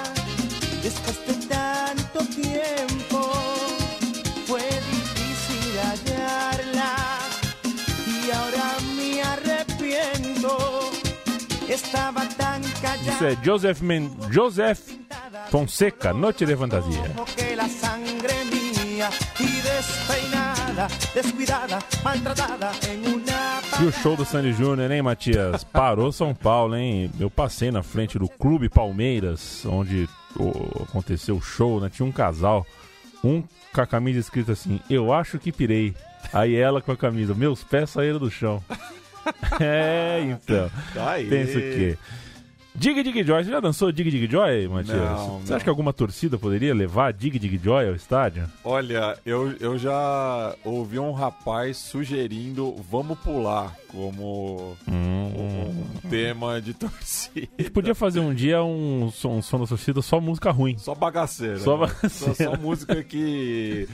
después 0.83 1.17
de 1.27 1.47
tanto 1.47 2.19
tiempo. 2.35 3.31
Fue 4.45 4.61
difícil 4.61 5.79
hallarla 5.79 6.95
y 8.05 8.31
ahora 8.31 8.65
me 8.95 9.21
arrepiento. 9.21 10.91
Estaba 11.67 12.27
tan 12.29 12.61
callada. 12.81 13.31
É 13.31 13.37
Joseph, 13.43 13.81
Men 13.81 14.09
Joseph 14.33 14.81
Fonseca, 15.49 16.13
Noche 16.13 16.45
de 16.45 16.55
Fantasia. 16.55 17.03
Que 17.35 17.55
la 17.55 17.67
sangre 17.67 18.35
mía 18.45 19.09
y 19.39 19.61
despeinada, 20.77 20.87
descuidada, 21.13 21.79
maltratada 22.03 22.71
en 22.87 23.13
una 23.13 23.61
E 23.81 23.85
o 23.85 23.91
show 23.91 24.15
do 24.15 24.23
Sandy 24.23 24.53
Júnior, 24.53 24.91
hein, 24.91 25.01
Matias? 25.01 25.63
Parou 25.63 26.11
São 26.11 26.33
Paulo, 26.33 26.75
hein? 26.75 27.11
Eu 27.19 27.29
passei 27.29 27.71
na 27.71 27.81
frente 27.81 28.19
do 28.19 28.29
Clube 28.29 28.69
Palmeiras, 28.69 29.65
onde 29.65 30.07
aconteceu 30.83 31.37
o 31.37 31.41
show, 31.41 31.81
né? 31.81 31.89
Tinha 31.89 32.05
um 32.05 32.11
casal, 32.11 32.65
um 33.23 33.43
com 33.73 33.81
a 33.81 33.87
camisa 33.87 34.19
escrita 34.19 34.51
assim, 34.51 34.79
eu 34.89 35.11
acho 35.11 35.39
que 35.39 35.51
pirei. 35.51 35.95
Aí 36.31 36.55
ela 36.55 36.81
com 36.81 36.91
a 36.91 36.97
camisa, 36.97 37.33
meus 37.33 37.63
pés 37.63 37.89
saíram 37.89 38.19
do 38.19 38.29
chão. 38.29 38.63
é, 39.59 40.21
então. 40.21 40.69
Tá 40.93 41.15
Pensa 41.29 41.57
o 41.57 41.61
quê? 41.61 41.97
Dig 42.77 43.01
Dig 43.01 43.23
Joy, 43.23 43.43
você 43.43 43.49
já 43.49 43.59
dançou 43.59 43.91
Dig 43.91 44.07
Dig 44.07 44.31
Joy, 44.31 44.67
Matias? 44.67 44.95
Não, 44.95 45.39
você 45.39 45.49
não. 45.49 45.55
acha 45.55 45.63
que 45.63 45.69
alguma 45.69 45.91
torcida 45.91 46.37
poderia 46.37 46.75
levar 46.75 47.11
Dig 47.11 47.39
Dig 47.39 47.57
Joy 47.57 47.87
ao 47.87 47.95
estádio? 47.95 48.47
Olha, 48.63 49.17
eu, 49.25 49.51
eu 49.59 49.79
já 49.79 50.55
ouvi 50.63 50.99
um 50.99 51.11
rapaz 51.11 51.77
sugerindo 51.77 52.75
vamos 52.87 53.17
pular 53.17 53.75
como 53.87 54.77
hum. 54.87 55.31
um 56.03 56.09
tema 56.09 56.61
de 56.61 56.75
torcida. 56.75 57.47
A 57.57 57.61
gente 57.63 57.71
podia 57.71 57.95
fazer 57.95 58.19
um 58.19 58.31
dia 58.31 58.63
um 58.63 59.09
som, 59.11 59.37
um 59.37 59.41
som 59.41 59.59
da 59.59 59.65
torcida 59.65 60.01
só 60.03 60.21
música 60.21 60.51
ruim. 60.51 60.77
Só 60.77 60.93
bagaceira. 60.93 61.57
Só, 61.57 61.77
né? 61.77 61.87
bagaceira. 61.87 62.35
Só, 62.35 62.43
só, 62.43 62.57
música 62.57 63.03
que 63.03 63.87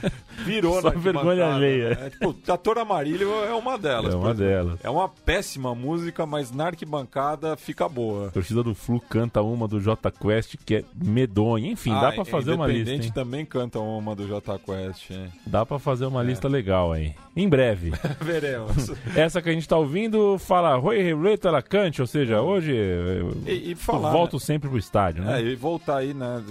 virou 0.44 0.80
só 0.82 0.90
na 0.90 1.00
vergonha 1.00 1.54
alheia. 1.54 1.90
Né? 1.90 2.10
Tipo, 2.10 2.34
Tator 2.34 2.78
Amarilho 2.78 3.32
é 3.44 3.54
uma 3.54 3.78
delas. 3.78 4.12
É 4.12 4.16
uma 4.16 4.34
delas. 4.34 4.78
É 4.82 4.90
uma 4.90 5.08
péssima 5.08 5.74
música, 5.74 6.26
mas 6.26 6.50
na 6.50 6.66
arquibancada 6.66 7.56
fica 7.56 7.88
boa. 7.88 8.28
A 8.28 8.30
torcida 8.30 8.62
do 8.62 8.73
Flu 8.74 9.00
canta 9.00 9.42
uma 9.42 9.66
do 9.68 9.80
J 9.80 10.10
Quest 10.10 10.56
que 10.64 10.76
é 10.76 10.84
medonha. 10.94 11.70
Enfim, 11.70 11.92
ah, 11.92 12.00
dá 12.00 12.12
pra 12.12 12.24
fazer 12.24 12.52
uma 12.52 12.66
lista. 12.66 12.82
Independente 12.82 13.12
também 13.12 13.44
canta 13.44 13.78
uma 13.78 14.14
do 14.14 14.26
J 14.26 14.58
Quest. 14.58 15.10
Hein? 15.10 15.32
Dá 15.46 15.64
pra 15.64 15.78
fazer 15.78 16.06
uma 16.06 16.22
é. 16.22 16.24
lista 16.24 16.48
legal 16.48 16.92
aí. 16.92 17.14
Em 17.36 17.48
breve. 17.48 17.92
Veremos. 18.20 18.90
Essa 19.16 19.42
que 19.42 19.48
a 19.48 19.52
gente 19.52 19.68
tá 19.68 19.76
ouvindo 19.76 20.38
fala 20.38 20.76
Rui 20.76 21.14
Reta 21.14 21.50
Lacante, 21.50 22.00
ou 22.00 22.06
seja, 22.06 22.40
hoje 22.40 22.72
e, 23.46 23.72
e 23.72 23.74
falar, 23.74 24.10
volto 24.10 24.34
né? 24.34 24.40
sempre 24.40 24.68
pro 24.68 24.78
estádio, 24.78 25.24
né? 25.24 25.40
É, 25.40 25.44
e 25.44 25.54
voltar 25.54 25.98
aí, 25.98 26.14
né? 26.14 26.42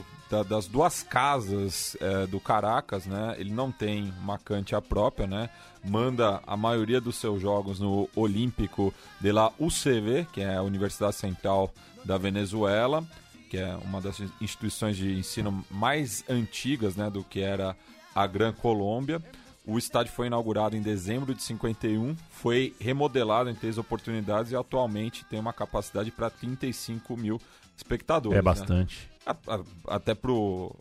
das 0.42 0.68
duas 0.68 1.04
casas 1.04 1.96
é, 2.00 2.26
do 2.26 2.40
Caracas, 2.40 3.06
né? 3.06 3.36
Ele 3.38 3.52
não 3.52 3.72
tem 3.72 4.12
uma 4.22 4.40
cancha 4.40 4.82
própria, 4.82 5.28
né? 5.28 5.50
Manda 5.84 6.42
a 6.48 6.58
maioria 6.58 7.00
dos 7.00 7.18
seus 7.18 7.42
jogos 7.42 7.80
no 7.80 8.10
Olímpico 8.16 8.92
de 9.20 9.32
la 9.32 9.52
UCV, 9.60 10.26
que 10.32 10.42
é 10.42 10.56
a 10.56 10.64
Universidade 10.64 11.16
Central 11.16 11.72
da 12.04 12.18
Venezuela, 12.18 13.06
que 13.50 13.58
é 13.58 13.76
uma 13.84 14.02
das 14.02 14.20
instituições 14.42 14.98
de 14.98 15.14
ensino 15.14 15.64
mais 15.70 16.24
antigas, 16.30 16.96
né? 16.96 17.10
Do 17.10 17.24
que 17.24 17.40
era 17.40 17.76
a 18.16 18.26
Gran 18.28 18.54
Colômbia. 18.54 19.22
O 19.66 19.78
estádio 19.78 20.12
foi 20.12 20.28
inaugurado 20.28 20.76
em 20.76 20.82
dezembro 20.82 21.34
de 21.34 21.42
51, 21.42 22.18
foi 22.30 22.76
remodelado 22.80 23.50
em 23.50 23.56
três 23.56 23.78
oportunidades 23.78 24.52
e 24.52 24.56
atualmente 24.56 25.24
tem 25.26 25.40
uma 25.40 25.54
capacidade 25.54 26.12
para 26.12 26.30
35 26.30 27.16
mil 27.16 27.40
espectadores. 27.78 28.38
É 28.38 28.42
né? 28.42 28.42
bastante. 28.42 29.10
Né? 29.26 29.36
A, 29.48 29.56
a, 29.56 29.96
até 29.96 30.14
pro 30.14 30.76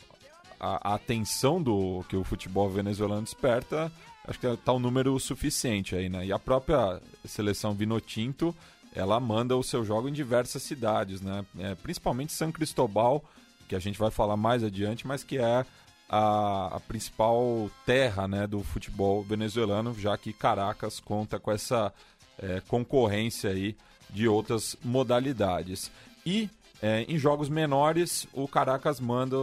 a, 0.59 0.93
a, 0.93 0.95
atenção 0.95 1.63
do 1.63 2.05
que 2.09 2.17
o 2.17 2.25
futebol 2.25 2.69
venezuelano 2.69 3.23
desperta, 3.23 3.91
acho 4.27 4.39
que 4.39 4.47
está 4.47 4.73
um 4.73 4.81
número 4.81 5.19
suficiente 5.21 5.95
aí, 5.95 6.09
né? 6.09 6.27
E 6.27 6.33
a 6.33 6.39
própria 6.39 7.01
seleção 7.25 7.75
Vinotinto, 7.75 8.55
ela 8.95 9.19
manda 9.19 9.57
o 9.57 9.63
seu 9.63 9.85
jogo 9.85 10.09
em 10.09 10.13
diversas 10.13 10.63
cidades, 10.63 11.21
né? 11.21 11.45
É, 11.59 11.75
principalmente 11.75 12.33
São 12.33 12.53
Cristóbal, 12.53 13.25
que 13.69 13.75
a 13.75 13.79
gente 13.79 13.99
vai 13.99 14.11
falar 14.11 14.37
mais 14.37 14.63
adiante, 14.63 15.07
mas 15.07 15.25
que 15.25 15.39
é 15.39 15.65
a, 16.09 16.77
a, 16.77 16.81
principal 16.81 17.71
terra 17.87 18.29
né, 18.29 18.47
do 18.47 18.63
futebol 18.63 19.23
venezuelano, 19.23 19.99
já 19.99 20.17
que 20.19 20.33
Caracas 20.33 21.01
conta 21.01 21.39
com 21.39 21.51
essa 21.51 21.93
é, 22.39 22.61
concorrência 22.69 23.51
aí 23.51 23.75
de 24.11 24.29
outras 24.29 24.77
modalidades. 24.85 25.91
E 26.25 26.51
é, 26.83 27.07
em 27.09 27.17
jogos 27.17 27.49
menores, 27.49 28.27
o 28.33 28.47
Caracas 28.47 29.01
manda 29.01 29.37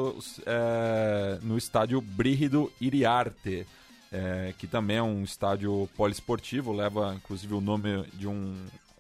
é, 0.46 1.40
no 1.42 1.58
estádio 1.58 2.00
Brígido 2.00 2.72
Iriarte, 2.80 3.66
é, 4.12 4.54
que 4.58 4.68
também 4.68 4.98
é 4.98 5.04
um 5.04 5.24
estádio 5.24 5.90
poliesportivo, 5.96 6.72
leva 6.72 7.16
inclusive 7.16 7.54
o 7.54 7.62
nome 7.62 8.04
de 8.14 8.28
um, 8.28 8.56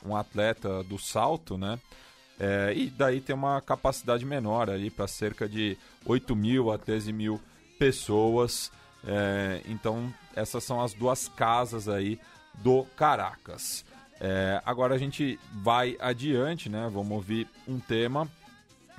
um 0.06 0.16
atleta 0.16 0.84
do 0.84 0.98
salto, 0.98 1.58
né? 1.58 1.80
É, 2.40 2.74
e 2.74 2.90
daí 2.90 3.20
tem 3.20 3.36
uma 3.36 3.60
capacidade 3.60 4.26
menor 4.26 4.70
aí 4.70 4.90
para 4.90 5.08
cerca 5.08 5.48
de 5.48 5.78
8 6.06 6.36
mil 6.36 6.72
a 6.72 6.78
13 6.78 7.12
mil 7.12 7.40
pessoas. 7.78 8.72
É, 9.06 9.62
então, 9.66 10.14
essas 10.36 10.64
são 10.64 10.82
as 10.82 10.94
duas 10.94 11.28
casas 11.28 11.90
aí 11.90 12.20
do 12.56 12.86
Caracas. 12.96 13.86
É, 14.22 14.62
agora 14.66 14.96
a 14.96 14.98
gente 14.98 15.40
vai 15.52 15.98
adiante, 16.00 16.70
né? 16.70 16.90
Vamos 16.92 17.12
ouvir 17.12 17.48
um 17.68 17.80
tema 17.80 18.30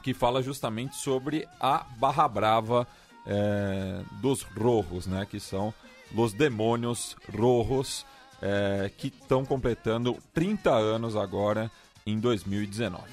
que 0.02 0.14
fala 0.14 0.42
justamente 0.42 0.97
sobre 0.97 1.47
a 1.59 1.85
Barra 1.99 2.26
Brava 2.26 2.87
é, 3.26 4.02
dos 4.21 4.42
Rojos, 4.42 5.07
né? 5.07 5.26
Que 5.30 5.38
são 5.38 5.73
os 6.14 6.33
demônios 6.33 7.16
rojos 7.37 8.04
é, 8.42 8.90
que 8.97 9.09
estão 9.09 9.44
completando 9.44 10.16
30 10.32 10.70
anos 10.70 11.16
agora 11.16 11.70
em 12.06 12.18
2019. 12.18 13.04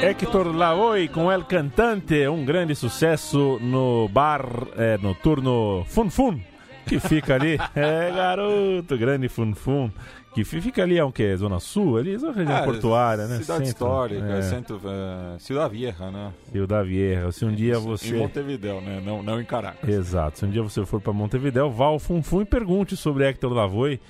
Hector 0.00 0.48
Lavoe 0.54 1.08
com 1.08 1.30
El 1.30 1.44
Cantante, 1.44 2.26
um 2.26 2.44
grande 2.44 2.74
sucesso 2.74 3.58
no 3.60 4.08
bar 4.08 4.44
é, 4.76 4.98
noturno 4.98 5.84
Fun 5.86 6.10
Fun, 6.10 6.40
que 6.86 6.98
fica 6.98 7.34
ali. 7.34 7.58
É, 7.76 8.10
garoto, 8.10 8.96
grande 8.98 9.28
Fun 9.28 9.54
Fun. 9.54 9.90
Que 10.34 10.44
fi- 10.44 10.62
fica 10.62 10.82
ali, 10.82 10.96
é 10.98 11.04
o 11.04 11.12
quê? 11.12 11.36
Zona 11.36 11.60
Sul? 11.60 11.98
Ali, 11.98 12.16
zona 12.16 12.32
região 12.32 12.56
É, 12.56 12.64
portuária, 12.64 13.26
né? 13.26 13.36
Cidade 13.36 13.66
Centro, 13.66 13.84
histórica, 13.86 14.24
é, 14.32 14.42
centro, 14.42 14.80
é, 14.86 15.38
Ciudad 15.38 15.70
Vieja, 15.70 16.10
né? 16.10 16.32
Da 16.66 16.82
Vieja. 16.82 17.30
Se 17.32 17.44
um 17.44 17.52
dia 17.54 17.74
Em 17.76 17.80
você. 17.80 18.14
Montevideo, 18.14 18.80
né? 18.80 19.02
Não, 19.04 19.22
não 19.22 19.38
em 19.40 19.44
Caracas. 19.44 19.86
Exato. 19.88 20.38
Se 20.38 20.46
um 20.46 20.50
dia 20.50 20.62
você 20.62 20.84
for 20.86 21.02
para 21.02 21.12
Montevideo, 21.12 21.70
vá 21.70 21.84
ao 21.86 21.98
Fun 21.98 22.22
Fun 22.22 22.40
e 22.40 22.44
pergunte 22.46 22.96
sobre 22.96 23.24
Hector 23.26 23.52
Lavoe. 23.52 24.00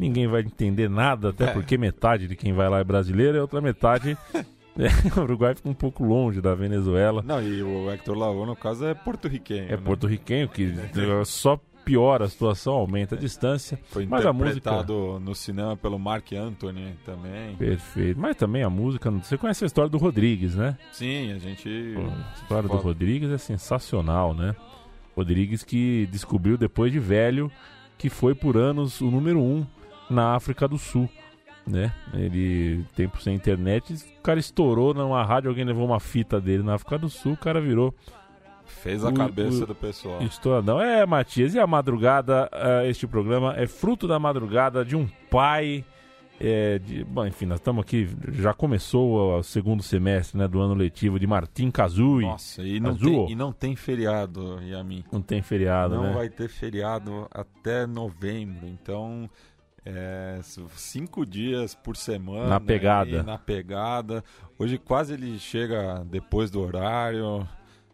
Ninguém 0.00 0.26
vai 0.26 0.40
entender 0.40 0.88
nada, 0.88 1.28
até 1.28 1.44
É. 1.44 1.52
porque 1.52 1.76
metade 1.76 2.26
de 2.26 2.34
quem 2.34 2.52
vai 2.54 2.68
lá 2.68 2.78
é 2.78 2.84
brasileiro 2.84 3.36
e 3.36 3.38
a 3.38 3.42
outra 3.42 3.60
metade. 3.60 4.16
é, 4.78 5.18
o 5.18 5.22
Uruguai 5.22 5.54
fica 5.54 5.68
um 5.68 5.74
pouco 5.74 6.02
longe 6.02 6.40
da 6.40 6.54
Venezuela. 6.54 7.22
Não, 7.24 7.42
e 7.42 7.62
o 7.62 7.90
Hector 7.90 8.16
Lavoe, 8.16 8.46
no 8.46 8.56
caso, 8.56 8.86
é 8.86 8.94
porto-riquenho. 8.94 9.66
É 9.66 9.76
né? 9.76 9.76
porto-riquenho 9.76 10.48
que 10.48 10.74
só 11.26 11.60
piora 11.84 12.24
a 12.24 12.28
situação, 12.28 12.74
aumenta 12.74 13.14
a 13.14 13.18
distância. 13.18 13.78
Foi 13.86 14.06
Mas 14.06 14.24
a 14.24 14.32
música. 14.32 14.58
interpretado 14.58 15.18
no 15.20 15.34
cinema 15.34 15.76
pelo 15.76 15.98
Mark 15.98 16.32
Anthony 16.32 16.94
também. 17.04 17.56
Perfeito. 17.56 18.18
Mas 18.18 18.36
também 18.36 18.62
a 18.62 18.70
música. 18.70 19.10
Você 19.10 19.36
conhece 19.36 19.64
a 19.64 19.66
história 19.66 19.90
do 19.90 19.98
Rodrigues, 19.98 20.54
né? 20.54 20.78
Sim, 20.92 21.32
a 21.32 21.38
gente. 21.38 21.68
Pô, 21.94 22.02
a 22.02 22.34
história 22.40 22.68
do. 22.68 22.76
Rodrigues 22.76 23.30
é 23.30 23.38
sensacional, 23.38 24.32
né? 24.34 24.54
Rodrigues 25.16 25.62
que 25.62 26.06
descobriu 26.10 26.56
depois 26.56 26.92
de 26.92 26.98
velho 26.98 27.50
que 27.98 28.08
foi 28.08 28.34
por 28.34 28.56
anos 28.56 29.00
o 29.00 29.10
número 29.10 29.40
um 29.40 29.66
na 30.10 30.34
África 30.34 30.66
do 30.68 30.76
Sul. 30.78 31.08
Né? 31.66 31.92
Ele, 32.14 32.84
tempo 32.96 33.20
sem 33.22 33.34
internet, 33.34 33.92
o 34.18 34.22
cara 34.22 34.40
estourou 34.40 34.92
numa 34.94 35.22
rádio, 35.22 35.50
alguém 35.50 35.64
levou 35.64 35.86
uma 35.86 36.00
fita 36.00 36.40
dele 36.40 36.62
na 36.62 36.74
África 36.74 36.98
do 36.98 37.08
Sul, 37.08 37.32
o 37.34 37.36
cara 37.36 37.60
virou 37.60 37.94
Fez 38.64 39.04
a 39.04 39.08
O- 39.08 39.14
cabeça 39.14 39.64
o- 39.64 39.66
do 39.66 39.74
pessoal. 39.74 40.22
Estouradão. 40.22 40.80
É, 40.80 41.04
Matias, 41.04 41.54
e 41.54 41.58
a 41.58 41.66
madrugada, 41.66 42.48
ah, 42.52 42.86
este 42.86 43.04
programa 43.06 43.52
é 43.56 43.66
fruto 43.66 44.06
da 44.08 44.18
madrugada 44.18 44.84
de 44.84 44.96
um 44.96 45.06
pai. 45.30 45.84
é, 46.42 46.78
de- 46.78 47.04
bom, 47.04 47.26
enfim, 47.26 47.44
nós 47.44 47.58
estamos 47.58 47.82
aqui, 47.82 48.08
já 48.32 48.54
começou 48.54 49.38
o 49.38 49.42
segundo 49.42 49.82
semestre 49.82 50.38
né, 50.38 50.48
do 50.48 50.58
ano 50.58 50.72
letivo 50.72 51.18
de 51.20 51.26
Martim 51.26 51.70
Kazui. 51.70 52.22
Nossa, 52.24 52.62
e 52.62 52.80
não, 52.80 52.96
tem, 52.96 53.30
e 53.32 53.34
não 53.34 53.52
tem 53.52 53.76
feriado, 53.76 54.58
Yamin. 54.62 55.04
Não 55.12 55.20
tem 55.20 55.42
feriado, 55.42 55.96
Não 55.96 56.04
né? 56.04 56.12
vai 56.14 56.30
ter 56.30 56.48
feriado 56.48 57.28
até 57.30 57.86
novembro. 57.86 58.66
Então, 58.66 59.28
é, 59.84 60.38
cinco 60.76 61.24
dias 61.24 61.74
por 61.74 61.96
semana. 61.96 62.48
Na 62.48 62.60
pegada. 62.60 63.22
na 63.22 63.38
pegada. 63.38 64.22
Hoje 64.58 64.78
quase 64.78 65.14
ele 65.14 65.38
chega 65.38 66.04
depois 66.04 66.50
do 66.50 66.60
horário. 66.60 67.46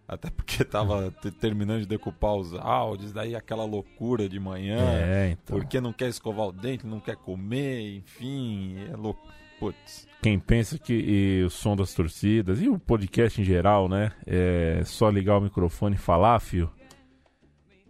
Até 0.08 0.30
porque 0.30 0.62
tava 0.64 1.10
te- 1.20 1.30
terminando 1.32 1.80
de 1.80 1.86
decupar 1.86 2.34
os 2.34 2.54
áudios, 2.54 3.12
daí 3.12 3.34
aquela 3.34 3.64
loucura 3.64 4.28
de 4.28 4.38
manhã. 4.38 4.78
É, 4.80 5.30
então. 5.32 5.56
Porque 5.58 5.80
não 5.80 5.92
quer 5.92 6.08
escovar 6.08 6.46
o 6.46 6.52
dente, 6.52 6.86
não 6.86 7.00
quer 7.00 7.16
comer, 7.16 7.96
enfim, 7.96 8.76
é 8.92 8.96
louco. 8.96 9.26
Putz. 9.58 10.06
Quem 10.22 10.38
pensa 10.38 10.78
que 10.78 11.42
o 11.42 11.48
som 11.48 11.74
das 11.74 11.94
torcidas 11.94 12.60
e 12.60 12.68
o 12.68 12.78
podcast 12.78 13.40
em 13.40 13.44
geral, 13.44 13.88
né? 13.88 14.12
É 14.26 14.82
só 14.84 15.08
ligar 15.08 15.38
o 15.38 15.40
microfone 15.40 15.94
e 15.94 15.98
falar, 15.98 16.38
fio. 16.40 16.70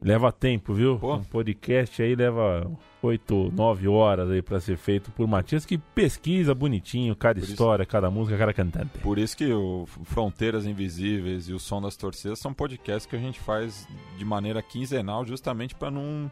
Leva 0.01 0.31
tempo, 0.31 0.73
viu? 0.73 0.97
Pô. 0.99 1.17
Um 1.17 1.25
podcast 1.25 2.01
aí 2.01 2.15
leva 2.15 2.71
8, 3.07 3.53
9 3.55 3.89
horas 3.89 4.31
aí 4.31 4.43
pra 4.43 4.61
ser 4.61 4.77
feito 4.77 5.11
por 5.13 5.27
Matias 5.27 5.65
que 5.65 5.79
pesquisa 5.79 6.55
bonitinho 6.55 7.15
cada 7.17 7.35
Por 7.35 7.43
isso- 7.45 7.53
história, 7.53 7.87
cada 7.87 8.11
música, 8.11 8.37
cada 8.37 8.53
cantante. 8.53 8.99
Por 8.99 9.19
isso 9.19 9.37
que 9.37 9.53
o 9.53 9.87
Fronteiras 10.05 10.67
Invisíveis 10.67 11.49
e 11.49 11.53
o 11.53 11.59
Som 11.59 11.81
das 11.81 11.97
Torcidas 11.97 12.39
são 12.39 12.53
podcasts 12.53 13.07
que 13.07 13.17
a 13.17 13.19
gente 13.19 13.41
faz 13.41 13.87
de 14.19 14.25
maneira 14.25 14.63
quinzenal, 14.63 15.25
justamente 15.25 15.75
para 15.75 15.91
não 15.91 16.31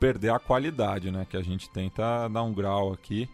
perder 0.00 0.30
a 0.32 0.38
qualidade, 0.38 1.10
né? 1.10 1.26
Que 1.28 1.36
a 1.36 1.42
gente 1.42 1.68
tenta 1.70 2.26
dar 2.28 2.42
um 2.42 2.52
grau 2.52 2.92
aqui. 2.92 3.28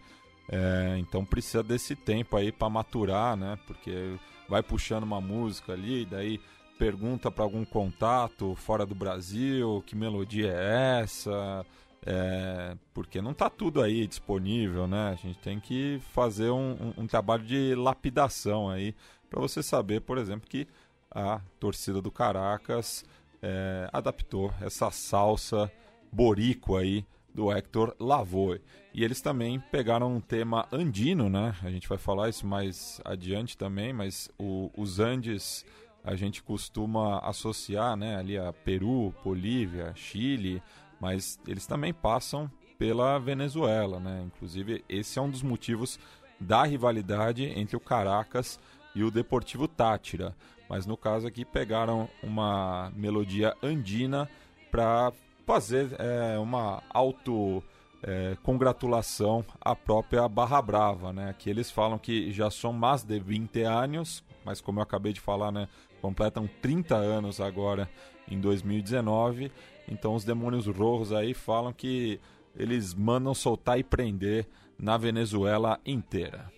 É, 0.50 0.96
então 0.98 1.24
precisa 1.24 1.62
desse 1.62 1.94
tempo 1.94 2.36
aí 2.36 2.50
para 2.50 2.68
maturar, 2.70 3.36
né? 3.36 3.58
Porque 3.66 4.14
vai 4.48 4.62
puxando 4.62 5.02
uma 5.04 5.20
música 5.20 5.72
ali, 5.74 6.06
daí 6.06 6.40
pergunta 6.78 7.30
para 7.30 7.42
algum 7.44 7.64
contato 7.64 8.54
fora 8.54 8.86
do 8.86 8.94
Brasil, 8.94 9.82
que 9.86 9.96
melodia 9.96 10.52
é 10.52 11.00
essa? 11.02 11.66
É, 12.06 12.76
porque 12.94 13.20
não 13.20 13.34
tá 13.34 13.50
tudo 13.50 13.82
aí 13.82 14.06
disponível, 14.06 14.86
né? 14.86 15.10
A 15.10 15.14
gente 15.14 15.38
tem 15.40 15.58
que 15.60 16.00
fazer 16.12 16.50
um, 16.50 16.72
um- 16.96 17.02
um 17.02 17.06
trabalho 17.06 17.44
de 17.44 17.74
lapidação 17.74 18.70
aí 18.70 18.94
para 19.28 19.40
você 19.40 19.62
saber, 19.62 20.00
por 20.00 20.16
exemplo, 20.16 20.48
que 20.48 20.66
a 21.10 21.40
torcida 21.58 22.00
do 22.00 22.10
Caracas 22.10 23.04
é, 23.42 23.88
adaptou 23.92 24.52
essa 24.60 24.90
salsa 24.90 25.70
borico 26.10 26.76
aí 26.76 27.04
do 27.34 27.52
Hector 27.52 27.94
Lavoe. 28.00 28.60
E 28.92 29.04
eles 29.04 29.20
também 29.20 29.60
pegaram 29.70 30.12
um 30.16 30.20
tema 30.20 30.66
andino, 30.72 31.28
né? 31.28 31.54
A 31.62 31.70
gente 31.70 31.88
vai 31.88 31.98
falar 31.98 32.28
isso 32.28 32.46
mais 32.46 33.00
adiante 33.04 33.56
também, 33.56 33.92
mas 33.92 34.28
o- 34.38 34.70
os 34.76 34.98
Andes 34.98 35.64
a 36.02 36.16
gente 36.16 36.42
costuma 36.42 37.18
associar, 37.20 37.96
né, 37.96 38.16
ali 38.16 38.38
a 38.38 38.52
Peru, 38.52 39.14
Bolívia, 39.22 39.92
Chile, 39.94 40.62
mas 41.00 41.38
eles 41.46 41.66
também 41.66 41.92
passam 41.92 42.50
pela 42.78 43.18
Venezuela, 43.18 43.98
né? 43.98 44.22
Inclusive 44.26 44.84
esse 44.88 45.18
é 45.18 45.22
um 45.22 45.30
dos 45.30 45.42
motivos 45.42 45.98
da 46.40 46.62
rivalidade 46.64 47.44
entre 47.44 47.76
o 47.76 47.80
Caracas 47.80 48.60
e 48.94 49.02
o 49.02 49.10
Deportivo 49.10 49.66
Tátira. 49.66 50.34
Mas 50.68 50.86
no 50.86 50.96
caso 50.96 51.26
aqui 51.26 51.44
pegaram 51.44 52.08
uma 52.22 52.92
melodia 52.94 53.54
andina 53.62 54.28
para 54.70 55.12
fazer 55.46 55.96
é, 55.98 56.38
uma 56.38 56.82
auto 56.90 57.62
é, 58.02 58.36
congratulação 58.42 59.44
à 59.60 59.74
própria 59.74 60.28
Barra 60.28 60.60
Brava, 60.62 61.12
né? 61.12 61.34
Que 61.38 61.50
eles 61.50 61.70
falam 61.70 61.98
que 61.98 62.30
já 62.30 62.50
são 62.50 62.72
mais 62.72 63.02
de 63.02 63.18
20 63.18 63.62
anos, 63.62 64.22
mas 64.44 64.60
como 64.60 64.78
eu 64.78 64.82
acabei 64.82 65.12
de 65.12 65.20
falar, 65.20 65.50
né? 65.50 65.68
Completam 66.00 66.48
30 66.62 66.94
anos 66.94 67.40
agora 67.40 67.88
em 68.30 68.38
2019. 68.40 69.50
Então 69.88 70.14
os 70.14 70.24
demônios 70.24 70.66
rojos 70.66 71.12
aí 71.12 71.34
falam 71.34 71.72
que 71.72 72.20
eles 72.56 72.94
mandam 72.94 73.34
soltar 73.34 73.78
e 73.78 73.84
prender 73.84 74.46
na 74.78 74.96
Venezuela 74.96 75.80
inteira. 75.84 76.50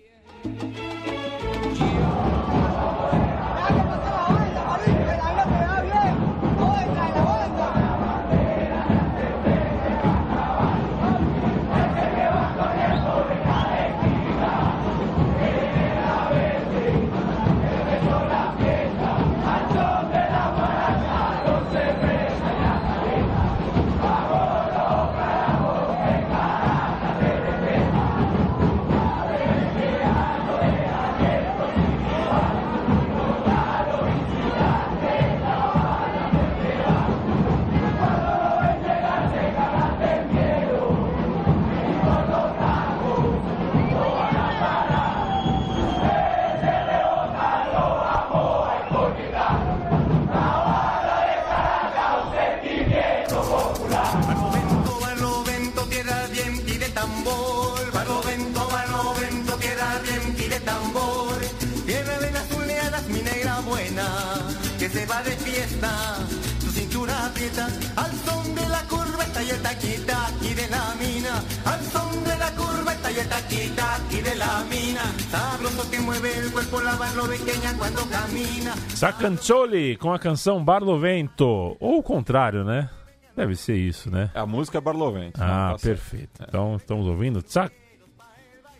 Fiesta. 67.41 67.67
Al 67.97 68.13
son 68.27 68.55
de 68.55 68.69
la 68.69 68.83
curveta 68.93 69.43
y 69.43 69.51
el 69.51 69.63
taqui-taqui 69.63 70.55
de 70.55 70.67
la 70.69 70.85
mina. 71.01 71.35
Al 71.65 71.81
son 71.93 72.25
de 72.25 72.37
la 72.39 72.51
curveta 72.53 73.11
y 73.11 73.19
el 73.19 73.29
taqui-taqui 73.29 74.21
de 74.23 74.35
la 74.37 74.65
mina. 74.71 75.05
Sabroso 75.31 75.91
que 75.91 75.99
mueve 76.01 76.31
el 76.39 76.53
cuerpo 76.53 76.81
la 76.81 76.95
barlobequeña 76.97 77.75
cuando 77.79 78.03
camina. 78.09 78.75
Sacanzoli 78.95 79.97
com 79.97 80.13
a 80.13 80.19
canção 80.19 80.63
Barlovento. 80.65 81.77
Ou 81.81 81.99
o 81.99 82.03
contrário, 82.03 82.65
né? 82.65 82.89
Deve 83.37 83.57
ser 83.57 83.77
isso, 83.77 84.11
né? 84.11 84.31
A 84.35 84.45
música 84.45 84.79
é 84.79 84.81
Barlovento. 84.81 85.41
Ah, 85.43 85.71
tá 85.73 85.79
certo. 85.79 85.83
perfeito. 86.01 86.43
Então 86.47 86.77
estamos 86.77 87.07
ouvindo 87.07 87.41
Tsa- 87.43 87.71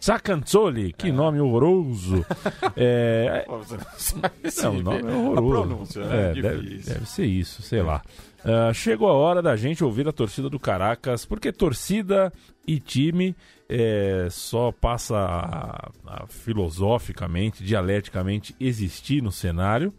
Sacanzoli, 0.01 0.93
que 0.95 1.13
nome 1.13 1.39
horroroso. 1.41 2.25
é, 2.77 3.45
você 3.47 4.63
não 4.67 4.77
o 4.79 4.83
nome 4.83 5.03
é 5.03 5.15
horroroso. 5.15 5.63
A 5.63 5.67
pronúncia 5.67 6.01
é, 6.01 6.33
deve, 6.35 6.63
difícil. 6.63 6.95
deve 6.95 7.07
ser 7.09 7.27
isso, 7.27 7.63
sei 7.63 7.83
lá. 7.83 8.03
Ah, 8.43 8.73
chegou 8.73 9.09
a 9.09 9.13
hora 9.13 9.43
da 9.43 9.55
gente 9.57 9.85
ouvir 9.85 10.09
a 10.09 10.13
torcida 10.13 10.49
do 10.49 10.59
Caracas, 10.59 11.27
porque 11.27 11.53
torcida 11.53 12.33
e 12.67 12.81
time 12.81 13.37
é, 13.69 14.29
só 14.31 14.73
passa 14.73 15.17
a- 15.19 15.91
a 16.07 16.27
filosoficamente, 16.27 17.63
dialeticamente 17.63 18.55
existir 18.59 19.23
no 19.23 19.31
cenário 19.31 19.93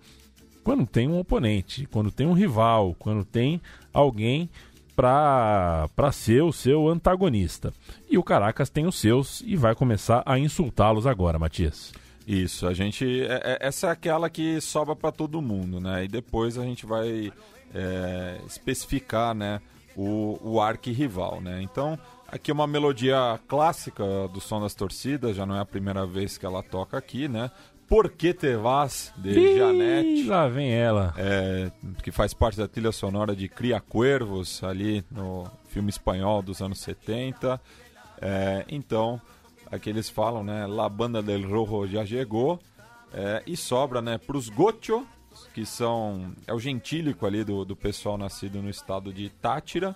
quando 0.64 0.86
tem 0.86 1.08
um 1.08 1.18
oponente, 1.20 1.88
quando 1.92 2.12
tem 2.12 2.28
um 2.28 2.34
rival, 2.34 2.96
quando 3.00 3.24
tem 3.26 3.60
alguém 3.94 4.50
para 4.96 6.12
ser 6.12 6.44
o 6.44 6.52
seu 6.52 6.88
antagonista. 6.88 7.74
E 8.10 8.18
o 8.18 8.24
Caracas 8.24 8.70
tem 8.70 8.86
os 8.86 9.00
seus 9.00 9.42
e 9.46 9.56
vai 9.56 9.74
começar 9.76 10.24
a 10.26 10.38
insultá-los 10.38 11.08
agora, 11.08 11.40
Matias. 11.40 11.92
Isso, 12.28 12.68
a 12.68 12.74
gente. 12.74 13.22
é- 13.24 13.42
é- 13.44 13.68
essa 13.68 13.88
é 13.88 13.90
aquela 13.92 14.30
que 14.30 14.62
sobra 14.62 14.96
para 14.96 15.12
todo 15.12 15.42
mundo, 15.42 15.80
né? 15.80 16.06
E 16.06 16.08
depois 16.08 16.58
a 16.58 16.64
gente 16.64 16.86
vai 16.86 17.32
é, 17.74 18.40
especificar, 18.46 19.34
né? 19.34 19.62
O, 19.96 20.40
o 20.42 20.62
arqui-rival, 20.62 21.42
né? 21.42 21.62
Então, 21.62 21.98
aqui 22.28 22.52
é 22.52 22.54
uma 22.54 22.68
melodia 22.68 23.40
clássica 23.48 24.04
do 24.34 24.40
Som 24.40 24.62
das 24.62 24.74
Torcidas, 24.76 25.36
já 25.36 25.46
não 25.46 25.56
é 25.56 25.60
a 25.60 25.66
primeira 25.66 26.06
vez 26.06 26.38
que 26.38 26.46
ela 26.46 26.62
toca 26.64 26.98
aqui, 26.98 27.28
né? 27.28 27.50
Por 27.92 28.10
que 28.10 28.34
te 28.34 28.56
vas, 28.56 29.14
de 29.18 29.32
Ih, 29.38 29.58
Janete. 29.58 30.24
lá 30.24 30.48
vem 30.48 30.72
ela. 30.74 31.14
é, 31.18 31.70
que 32.02 32.10
faz 32.10 32.34
parte 32.34 32.58
da 32.58 32.66
trilha 32.66 32.94
sonora 32.94 33.36
de 33.36 33.50
Cria 33.50 33.82
Cuervos, 33.82 34.64
ali 34.64 35.04
no 35.12 35.46
filme 35.68 35.90
espanhol 35.90 36.42
dos 36.42 36.62
anos 36.62 36.80
70. 36.80 37.60
É, 38.22 38.64
então, 38.70 39.20
aqui 39.70 39.90
eles 39.90 40.10
falam, 40.10 40.42
né? 40.42 40.66
La 40.68 40.88
Banda 40.88 41.22
del 41.22 41.46
Rojo 41.50 41.92
já 41.92 42.06
chegou. 42.06 42.62
É, 43.14 43.44
e 43.46 43.58
sobra, 43.58 44.02
né, 44.02 44.18
para 44.18 44.38
os 44.38 44.48
Gocho, 44.48 45.06
que 45.54 45.66
são. 45.66 46.32
É 46.48 46.54
o 46.54 46.60
gentílico 46.62 47.26
ali 47.26 47.44
do, 47.44 47.66
do 47.66 47.76
pessoal 47.76 48.18
nascido 48.18 48.62
no 48.62 48.70
estado 48.70 49.12
de 49.12 49.30
Tátira. 49.30 49.94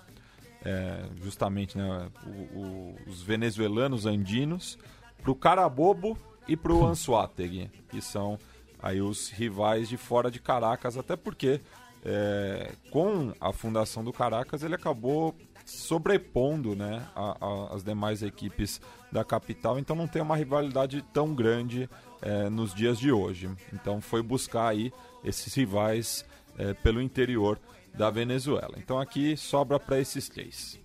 é, 0.65 1.05
justamente 1.23 1.77
né, 1.77 2.09
o- 2.25 2.59
o- 2.59 2.95
os 3.07 3.21
venezuelanos 3.21 4.05
andinos. 4.05 4.77
Para 5.21 5.31
o 5.31 5.35
Carabobo 5.35 6.17
e 6.47 6.55
para 6.55 6.73
o 6.73 6.85
Anzuategui, 6.85 7.69
que 7.89 8.01
são 8.01 8.37
aí 8.81 9.01
os 9.01 9.29
rivais 9.29 9.89
de 9.89 9.97
fora 9.97 10.29
de 10.29 10.39
Caracas, 10.39 10.97
até 10.97 11.15
porque 11.15 11.59
é, 12.03 12.71
com 12.91 13.33
a 13.41 13.51
fundação 13.51 14.03
do 14.03 14.13
Caracas 14.13 14.61
ele 14.61 14.75
acabou 14.75 15.33
sobrepondo 15.65 16.75
né, 16.75 17.03
a- 17.15 17.35
a- 17.41 17.75
as 17.75 17.83
demais 17.83 18.21
equipes 18.21 18.79
da 19.11 19.23
capital, 19.23 19.79
então 19.79 19.95
não 19.95 20.07
tem 20.07 20.21
uma 20.21 20.35
rivalidade 20.37 21.01
tão 21.13 21.33
grande 21.33 21.89
é, 22.21 22.49
nos 22.49 22.73
dias 22.73 22.99
de 22.99 23.11
hoje. 23.11 23.49
Então 23.73 23.99
foi 24.01 24.21
buscar 24.21 24.67
aí 24.69 24.91
esses 25.23 25.53
rivais 25.55 26.23
é, 26.57 26.73
pelo 26.75 27.01
interior 27.01 27.59
da 27.93 28.09
Venezuela. 28.11 28.75
Então 28.77 28.99
aqui 28.99 29.35
sobra 29.35 29.79
para 29.79 29.99
esses 29.99 30.29
três. 30.29 30.77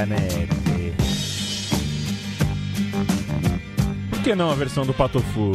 Janete. 0.00 0.48
Por 4.08 4.22
que 4.22 4.34
não 4.34 4.50
a 4.50 4.54
versão 4.54 4.86
do 4.86 4.94
Patofu, 4.94 5.52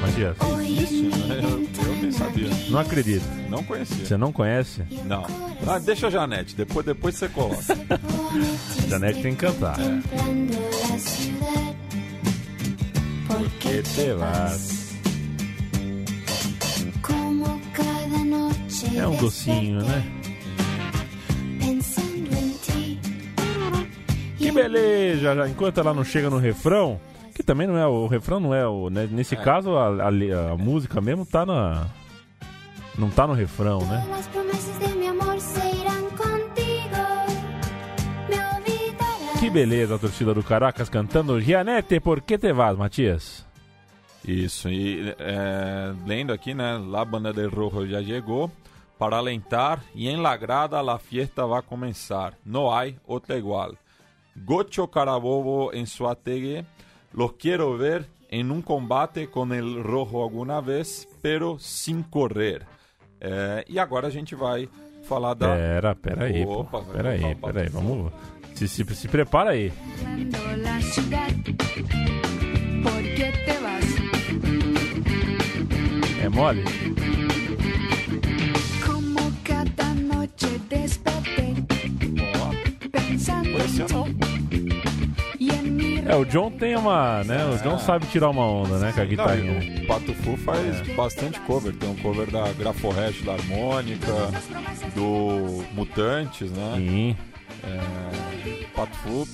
Matias? 0.00 0.36
Eu, 0.40 1.86
eu 1.86 1.96
nem 2.00 2.10
sabia. 2.10 2.48
Não 2.70 2.78
acredito. 2.78 3.24
Não 3.50 3.62
conhecia. 3.62 4.06
Você 4.06 4.16
não 4.16 4.32
conhece? 4.32 4.82
Não. 5.04 5.26
Ah, 5.66 5.78
deixa 5.78 6.06
a 6.06 6.10
Janete, 6.10 6.54
depois, 6.56 6.86
depois 6.86 7.14
você 7.14 7.28
coloca. 7.28 7.62
Janete 8.88 9.20
tem 9.20 9.34
que 9.34 9.40
cantar. 9.44 9.76
Que 13.60 13.82
te 13.82 14.14
vas. 14.14 14.94
Como 17.02 17.60
cada 17.74 18.24
noche 18.24 18.96
É 18.96 19.06
um 19.06 19.16
docinho, 19.16 19.82
né? 19.82 20.13
Beleza! 24.74 25.34
Já, 25.34 25.48
enquanto 25.48 25.78
ela 25.78 25.94
não 25.94 26.04
chega 26.04 26.28
no 26.28 26.38
refrão, 26.38 27.00
que 27.34 27.42
também 27.42 27.66
não 27.66 27.76
é 27.78 27.86
o, 27.86 28.04
o 28.04 28.06
refrão, 28.06 28.40
não 28.40 28.52
é 28.54 28.66
o. 28.66 28.90
né? 28.90 29.08
Nesse 29.10 29.36
caso, 29.36 29.76
a, 29.76 29.88
a- 30.06 30.52
a 30.52 30.56
música 30.56 31.00
mesmo 31.00 31.24
tá 31.24 31.46
na. 31.46 31.86
Não 32.98 33.08
tá 33.10 33.26
no 33.26 33.32
refrão, 33.34 33.80
né? 33.86 34.04
De. 39.34 39.40
Que 39.40 39.50
beleza 39.50 39.96
a 39.96 39.98
torcida 39.98 40.32
do 40.32 40.42
Caracas 40.42 40.88
cantando 40.88 41.40
Gianete, 41.40 42.00
por 42.00 42.22
que 42.22 42.38
te 42.38 42.52
vas, 42.52 42.76
Matias? 42.78 43.44
Isso, 44.26 44.70
e 44.70 45.14
é, 45.18 45.92
lendo 46.06 46.32
aqui, 46.32 46.54
né? 46.54 46.78
La 46.78 47.04
Banda 47.04 47.32
del 47.32 47.50
Rojo 47.50 47.86
já 47.86 48.02
chegou. 48.02 48.50
Para 48.98 49.18
alentar 49.18 49.80
e 49.94 50.08
en 50.08 50.22
la 50.22 50.36
grada 50.36 50.80
la 50.82 50.98
fiesta 50.98 51.44
va 51.44 51.58
a 51.58 51.62
comenzar. 51.62 52.34
No 52.44 52.74
hay 52.74 52.96
otra 53.06 53.36
igual. 53.36 53.76
Gocho 54.36 54.90
Carabobo 54.90 55.72
en 55.72 55.86
Suategue. 55.86 56.64
Los 57.12 57.34
quiero 57.34 57.76
ver 57.78 58.06
en 58.28 58.50
un 58.50 58.62
combate 58.62 59.30
con 59.30 59.52
el 59.52 59.82
Rojo 59.82 60.22
alguna 60.22 60.60
vez, 60.60 61.08
pero 61.22 61.58
sin 61.58 62.02
correr. 62.02 62.66
É, 63.20 63.64
e 63.68 63.78
agora 63.78 64.08
a 64.08 64.10
gente 64.10 64.34
vai 64.34 64.68
falar 65.04 65.34
da. 65.34 65.54
Pera, 65.54 65.94
pera 65.94 66.24
aí. 66.24 66.44
Opa, 66.44 66.82
Pera 66.82 67.10
aí, 67.10 67.34
pera 67.36 67.62
aí, 67.62 67.68
vamos. 67.68 68.12
Se, 68.54 68.68
se, 68.68 68.84
se 68.94 69.08
prepara 69.08 69.50
aí. 69.50 69.72
É 76.22 76.28
mole? 76.28 76.64
Como 78.84 79.32
cada 79.44 79.94
noche 79.94 80.58
desperté 80.68 81.54
pensando 82.90 83.48
não. 83.88 84.23
É, 86.14 86.16
o 86.16 86.24
John 86.24 86.48
tem 86.48 86.76
uma, 86.76 87.24
né? 87.24 87.44
O 87.46 87.58
John 87.58 87.76
sabe 87.76 88.06
tirar 88.06 88.30
uma 88.30 88.46
onda, 88.46 88.78
né? 88.78 88.92
Com 88.92 89.00
a 89.00 89.04
guitarrinha. 89.04 89.82
o 89.82 89.86
Pato 89.88 90.14
Fu 90.14 90.36
faz 90.36 90.80
bastante 90.94 91.40
cover. 91.40 91.74
Tem 91.74 91.90
um 91.90 91.96
cover 91.96 92.30
da 92.30 92.52
Graforrest, 92.52 93.24
da 93.24 93.32
Harmônica, 93.32 94.12
do 94.94 95.64
Mutantes, 95.74 96.52
né? 96.52 96.74
Sim. 96.76 97.16
É, 97.64 98.64
Pato 98.76 98.96
Fu 98.98 99.26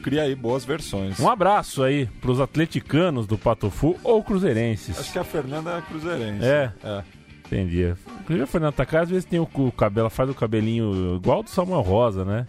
cria 0.00 0.22
aí 0.22 0.36
boas 0.36 0.64
versões. 0.64 1.18
Um 1.18 1.28
abraço 1.28 1.82
aí 1.82 2.06
pros 2.20 2.40
atleticanos 2.40 3.26
do 3.26 3.36
Patofu 3.36 3.96
ou 4.04 4.22
cruzeirenses. 4.22 5.00
Acho 5.00 5.12
que 5.12 5.18
a 5.18 5.24
Fernanda 5.24 5.78
é 5.78 5.80
cruzeirense. 5.80 6.46
É. 6.46 6.72
é. 6.84 7.02
Entendi. 7.44 7.92
Inclusive, 8.20 8.44
a 8.44 8.46
Fernanda 8.46 8.72
Takai 8.72 9.02
às 9.02 9.10
vezes 9.10 9.24
tem 9.24 9.40
o, 9.40 9.48
o 9.52 9.72
cabelo, 9.72 10.08
faz 10.08 10.30
o 10.30 10.34
cabelinho 10.34 11.16
igual 11.16 11.42
do 11.42 11.50
Samuel 11.50 11.80
Rosa, 11.80 12.24
né? 12.24 12.46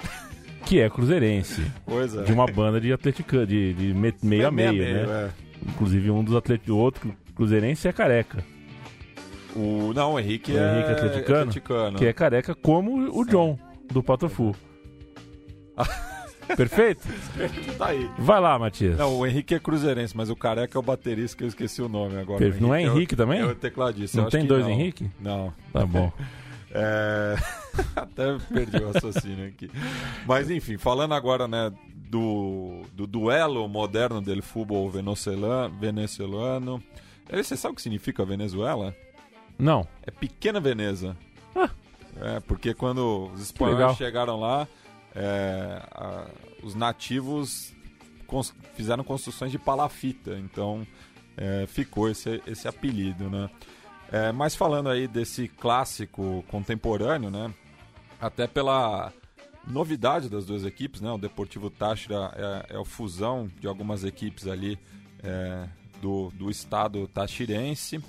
Que 0.70 0.80
é 0.82 0.90
cruzeirense. 0.90 1.64
Pois 1.86 2.16
é. 2.16 2.22
De 2.24 2.32
uma 2.32 2.46
banda 2.46 2.80
de 2.80 2.94
atleticano, 2.94 3.46
de, 3.48 3.74
de 3.74 3.94
me- 3.94 4.14
meio 4.22 4.48
a 4.48 4.52
meio, 4.52 4.84
né? 4.84 5.02
é. 5.10 5.30
Inclusive, 5.68 6.12
um 6.12 6.24
dos 6.24 6.36
atletas, 6.36 6.70
o 6.70 6.78
outro 6.78 7.12
cruzeirense 7.36 7.88
é 7.88 7.92
careca. 7.92 8.44
O, 9.56 9.92
não, 9.96 10.14
o 10.14 10.20
Henrique 10.20 10.52
O 10.52 10.58
é 10.60 10.74
Henrique 10.76 10.90
é 10.90 10.94
atleticano, 10.94 11.40
atleticano. 11.40 11.98
Que 11.98 12.06
é 12.06 12.14
careca 12.14 12.54
como 12.54 13.20
o 13.20 13.26
John, 13.26 13.58
do 13.92 14.04
Patofu. 14.04 14.56
Perfeito? 16.56 17.02
Tá 17.78 17.88
aí. 17.88 18.10
Vai 18.18 18.40
lá, 18.40 18.58
Matias. 18.58 18.98
Não, 18.98 19.18
o 19.20 19.26
Henrique 19.26 19.54
é 19.56 19.60
cruzeirense, 19.60 20.16
mas 20.18 20.30
o 20.30 20.36
careca 20.36 20.78
é 20.78 20.80
o 20.80 20.84
baterista 20.84 21.38
que 21.38 21.44
eu 21.44 21.48
esqueci 21.48 21.82
o 21.82 21.90
nome 21.90 22.18
agora. 22.20 22.40
Per- 22.40 22.56
O 22.58 22.62
não 22.62 22.74
é 22.76 22.80
o- 22.80 22.92
Henrique 22.96 23.16
também? 23.16 23.40
É 23.40 23.46
o 23.46 23.54
tecladista. 23.56 24.20
Não 24.22 24.30
tem 24.30 24.46
dois 24.46 24.64
não. 24.66 24.72
Henrique? 24.72 25.10
Não. 25.20 25.54
Tá 25.74 25.86
bom. 25.86 26.12
É... 26.72 27.36
Até 27.96 28.38
perdi 28.52 28.78
o 28.78 28.92
raciocínio 28.92 29.48
aqui. 29.48 29.70
Mas 30.26 30.50
enfim, 30.50 30.78
falando 30.78 31.14
agora, 31.14 31.48
né, 31.48 31.72
do, 32.10 32.84
do 32.94 33.08
duelo 33.08 33.68
moderno 33.68 34.22
dele 34.22 34.42
futebol 34.42 34.90
venezuelano, 35.80 36.84
você 37.32 37.56
sabe 37.56 37.74
o 37.74 37.76
que 37.76 37.82
significa 37.82 38.26
Venezuela? 38.26 38.96
Não. 39.58 39.88
É 40.06 40.12
pequena 40.12 40.60
Veneza. 40.60 41.16
Ah. 41.56 41.70
É, 42.22 42.40
porque 42.42 42.74
quando 42.74 43.28
os 43.34 43.42
espanhóis 43.42 43.78
chegaram 43.98 44.40
lá, 44.40 44.68
é, 45.16 45.82
a- 45.92 46.28
os 46.64 46.76
nativos 46.76 47.74
cons- 48.28 48.54
fizeram 48.76 49.04
construções 49.04 49.52
de 49.52 49.60
palafita, 49.60 50.38
então 50.40 50.86
é, 51.38 51.66
ficou 51.68 52.10
esse, 52.10 52.42
esse 52.48 52.68
apelido, 52.68 53.30
né? 53.30 53.50
É, 54.12 54.32
mas 54.32 54.56
falando 54.56 54.90
aí 54.90 55.08
desse 55.08 55.48
clássico 55.48 56.44
contemporâneo, 56.48 57.30
né? 57.30 57.54
Até 58.20 58.48
pela 58.48 59.14
novidade 59.68 60.30
das 60.30 60.46
duas 60.46 60.66
equipes, 60.66 61.00
né? 61.00 61.12
O 61.12 61.18
Deportivo 61.18 61.70
Táchira 61.70 62.34
é, 62.36 62.76
é 62.76 62.82
a 62.82 62.86
fusão 62.86 63.50
de 63.60 63.68
algumas 63.68 64.04
equipes 64.04 64.48
ali 64.48 64.80
é, 65.24 65.68
do, 66.02 66.32
do 66.32 66.50
estado 66.50 67.08
tachirense. 67.08 68.04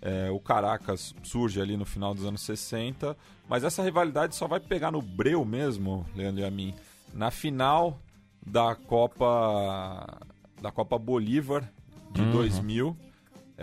É, 0.00 0.30
o 0.30 0.40
Caracas 0.40 1.14
surge 1.22 1.60
ali 1.60 1.76
no 1.76 1.84
final 1.84 2.14
dos 2.14 2.24
anos 2.24 2.40
60, 2.42 3.16
mas 3.48 3.64
essa 3.64 3.82
rivalidade 3.82 4.34
só 4.34 4.46
vai 4.46 4.58
pegar 4.58 4.90
no 4.90 5.02
breu 5.02 5.44
mesmo, 5.44 6.06
Leandro 6.14 6.40
e 6.40 6.44
a 6.44 6.50
mim, 6.50 6.74
na 7.12 7.30
final 7.30 8.00
da 8.46 8.74
Copa 8.74 10.20
da 10.62 10.70
Copa 10.70 10.98
Bolívar 10.98 11.70
de 12.12 12.24
2000, 12.32 12.96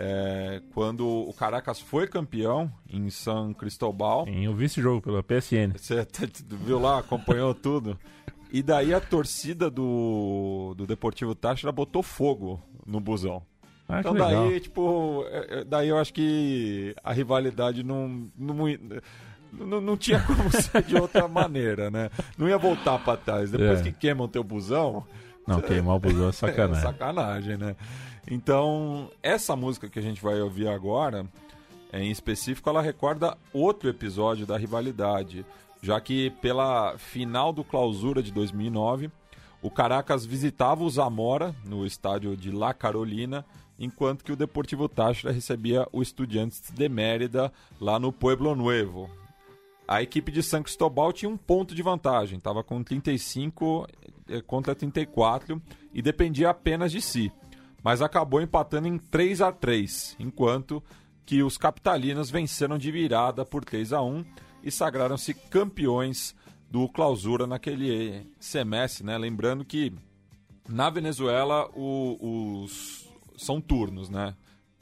é, 0.00 0.62
quando 0.72 1.04
o 1.04 1.32
Caracas 1.32 1.80
foi 1.80 2.06
campeão 2.06 2.70
em 2.88 3.10
São 3.10 3.52
Cristóbal. 3.52 4.26
Eu 4.28 4.54
vi 4.54 4.66
esse 4.66 4.80
jogo 4.80 5.02
pela 5.02 5.22
PSN. 5.24 5.72
Você 5.76 6.06
viu 6.64 6.78
lá, 6.78 7.00
acompanhou 7.00 7.52
tudo. 7.52 7.98
E 8.52 8.62
daí 8.62 8.94
a 8.94 9.00
torcida 9.00 9.68
do, 9.68 10.72
do 10.76 10.86
Deportivo 10.86 11.34
Táchira 11.34 11.72
botou 11.72 12.02
fogo 12.02 12.62
no 12.86 13.00
busão. 13.00 13.42
Ah, 13.88 13.98
Então 14.00 14.12
legal. 14.12 14.48
daí, 14.48 14.60
tipo, 14.60 15.24
é, 15.30 15.60
é, 15.60 15.64
daí 15.64 15.88
eu 15.88 15.98
acho 15.98 16.12
que 16.14 16.94
a 17.02 17.12
rivalidade 17.12 17.82
não, 17.82 18.30
não, 18.38 18.54
não, 19.52 19.80
não 19.80 19.96
tinha 19.96 20.20
como 20.20 20.48
ser 20.52 20.82
de 20.84 20.94
outra 20.94 21.26
maneira, 21.26 21.90
né? 21.90 22.08
Não 22.38 22.48
ia 22.48 22.56
voltar 22.56 22.98
pra 23.00 23.16
trás. 23.16 23.50
Depois 23.50 23.80
É. 23.80 23.82
que 23.82 23.92
queimam 23.92 24.28
teu 24.28 24.44
busão, 24.44 25.04
Não, 25.46 25.60
queimar 25.60 25.96
o 25.96 25.98
busão 25.98 26.26
é 26.26 26.28
é 26.28 26.32
sacanagem. 26.32 26.82
sacanagem, 26.82 27.56
né? 27.56 27.74
Então, 28.30 29.10
essa 29.22 29.56
música 29.56 29.88
que 29.88 29.98
a 29.98 30.02
gente 30.02 30.20
vai 30.20 30.38
ouvir 30.40 30.68
agora, 30.68 31.26
em 31.92 32.10
específico, 32.10 32.68
ela 32.68 32.82
recorda 32.82 33.38
outro 33.54 33.88
episódio 33.88 34.46
da 34.46 34.58
rivalidade, 34.58 35.46
já 35.80 35.98
que 35.98 36.28
pela 36.42 36.98
final 36.98 37.54
do 37.54 37.64
Clausura 37.64 38.22
de 38.22 38.30
2009, 38.30 39.10
o 39.62 39.70
Caracas 39.70 40.26
visitava 40.26 40.84
o 40.84 40.90
Zamora 40.90 41.54
no 41.64 41.86
estádio 41.86 42.36
de 42.36 42.50
La 42.50 42.74
Carolina, 42.74 43.46
enquanto 43.78 44.22
que 44.24 44.32
o 44.32 44.36
Deportivo 44.36 44.90
Táchira 44.90 45.32
recebia 45.32 45.88
o 45.90 46.02
Estudiantes 46.02 46.70
de 46.70 46.88
Mérida 46.88 47.50
lá 47.80 47.98
no 47.98 48.12
Pueblo 48.12 48.54
Nuevo. 48.54 49.08
A 49.86 50.02
equipe 50.02 50.30
de 50.30 50.42
São 50.42 50.62
Cristóbal 50.62 51.14
tinha 51.14 51.30
um 51.30 51.36
ponto 51.36 51.74
de 51.74 51.82
vantagem, 51.82 52.36
estava 52.36 52.62
com 52.62 52.82
35 52.82 53.88
eh, 54.28 54.42
contra 54.42 54.74
34 54.74 55.62
e 55.94 56.02
dependia 56.02 56.50
apenas 56.50 56.92
de 56.92 57.00
si, 57.00 57.32
mas 57.88 58.02
acabou 58.02 58.38
empatando 58.42 58.86
em 58.86 58.98
3 58.98 59.40
a 59.40 59.50
3, 59.50 60.14
enquanto 60.20 60.84
que 61.24 61.42
os 61.42 61.56
capitalinos 61.56 62.28
venceram 62.28 62.76
de 62.76 62.92
virada 62.92 63.46
por 63.46 63.64
3 63.64 63.94
a 63.94 64.02
1 64.02 64.26
e 64.62 64.70
sagraram-se 64.70 65.32
campeões 65.32 66.36
do 66.70 66.86
Clausura 66.86 67.46
naquele 67.46 68.30
semestre, 68.38 69.06
né? 69.06 69.16
Lembrando 69.16 69.64
que 69.64 69.90
na 70.68 70.90
Venezuela 70.90 71.66
o- 71.74 72.62
os 72.62 73.08
são 73.38 73.58
turnos, 73.58 74.10
né? 74.10 74.34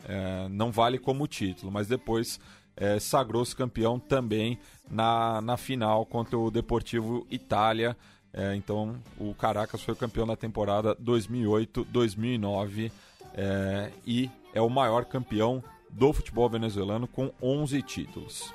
É, 0.04 0.48
não 0.48 0.72
vale 0.72 0.98
como 0.98 1.28
título, 1.28 1.70
mas 1.70 1.86
depois 1.86 2.40
é, 2.76 2.98
sagrou-se 2.98 3.54
campeão 3.54 4.00
também 4.00 4.58
na, 4.90 5.40
na 5.40 5.56
final 5.56 6.04
contra 6.04 6.36
o 6.36 6.50
Deportivo 6.50 7.24
Itália. 7.30 7.96
É, 8.36 8.54
então 8.54 8.96
o 9.18 9.34
Caracas 9.34 9.80
foi 9.80 9.94
campeão 9.94 10.26
na 10.26 10.36
temporada 10.36 10.94
2008-2009 10.96 12.92
é, 13.34 13.90
e 14.06 14.30
é 14.52 14.60
o 14.60 14.68
maior 14.68 15.06
campeão 15.06 15.64
do 15.90 16.12
futebol 16.12 16.48
venezuelano 16.50 17.08
com 17.08 17.32
11 17.42 17.80
títulos. 17.80 18.52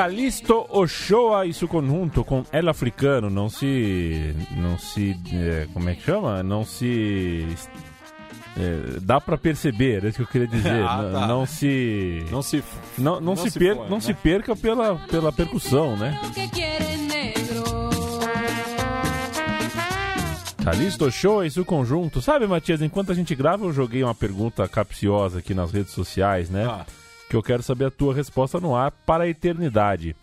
Calisto 0.00 0.66
Ochoa 0.70 1.44
e 1.44 1.52
seu 1.52 1.68
conjunto 1.68 2.24
com 2.24 2.42
El 2.50 2.70
Africano. 2.70 3.28
Não 3.28 3.50
se. 3.50 4.34
Não 4.56 4.78
se. 4.78 5.14
é, 5.30 5.66
como 5.74 5.90
é 5.90 5.94
que 5.94 6.02
chama? 6.02 6.42
Não 6.42 6.64
se. 6.64 7.46
é, 8.56 8.98
dá 9.02 9.20
pra 9.20 9.36
perceber, 9.36 10.02
é 10.04 10.08
isso 10.08 10.16
que 10.16 10.22
eu 10.22 10.26
queria 10.26 10.46
dizer. 10.48 10.82
Ah, 10.88 11.02
Não- 11.02 11.20
tá. 11.20 11.26
não 11.26 11.44
se. 11.46 12.24
Não 12.30 12.40
se 12.42 12.64
Não, 12.96 13.14
não, 13.16 13.20
não 13.20 13.36
se, 13.36 13.50
se 13.50 13.58
per- 13.58 13.76
foi, 13.76 13.84
não 13.90 13.96
né? 13.96 14.00
se 14.00 14.14
perca 14.14 14.56
pela, 14.56 14.96
pela 15.10 15.30
percussão, 15.30 15.94
né? 15.98 16.18
Calisto 20.64 21.06
Ochoa 21.06 21.46
e 21.46 21.50
seu 21.50 21.64
conjunto. 21.64 22.20
Sabe, 22.22 22.46
Matias, 22.46 22.80
enquanto 22.82 23.12
a 23.12 23.14
gente 23.14 23.34
grava, 23.34 23.64
eu 23.64 23.72
joguei 23.72 24.02
uma 24.02 24.14
pergunta 24.14 24.66
capciosa 24.68 25.38
aqui 25.40 25.52
nas 25.54 25.72
redes 25.72 25.92
sociais, 25.92 26.48
né? 26.50 26.64
Ah, 26.66 26.86
que 27.30 27.36
eu 27.36 27.42
quero 27.44 27.62
saber 27.62 27.84
a 27.84 27.90
tua 27.92 28.12
resposta 28.12 28.58
no 28.58 28.74
ar 28.74 28.90
para 28.90 29.22
a 29.22 29.28
eternidade. 29.28 30.16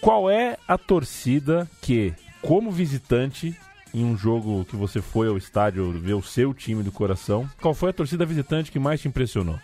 Qual 0.00 0.30
é 0.30 0.58
a 0.68 0.76
torcida 0.76 1.68
que, 1.80 2.12
como 2.42 2.70
visitante, 2.70 3.58
em 3.94 4.04
um 4.04 4.14
jogo 4.14 4.62
que 4.66 4.76
você 4.76 5.00
foi 5.00 5.26
ao 5.26 5.38
estádio 5.38 5.90
ver 5.92 6.12
o 6.12 6.22
seu 6.22 6.52
time 6.52 6.82
do 6.82 6.92
coração, 6.92 7.48
qual 7.62 7.72
foi 7.72 7.88
a 7.88 7.92
torcida 7.94 8.26
visitante 8.26 8.70
que 8.70 8.78
mais 8.78 9.00
te 9.00 9.08
impressionou? 9.08 9.58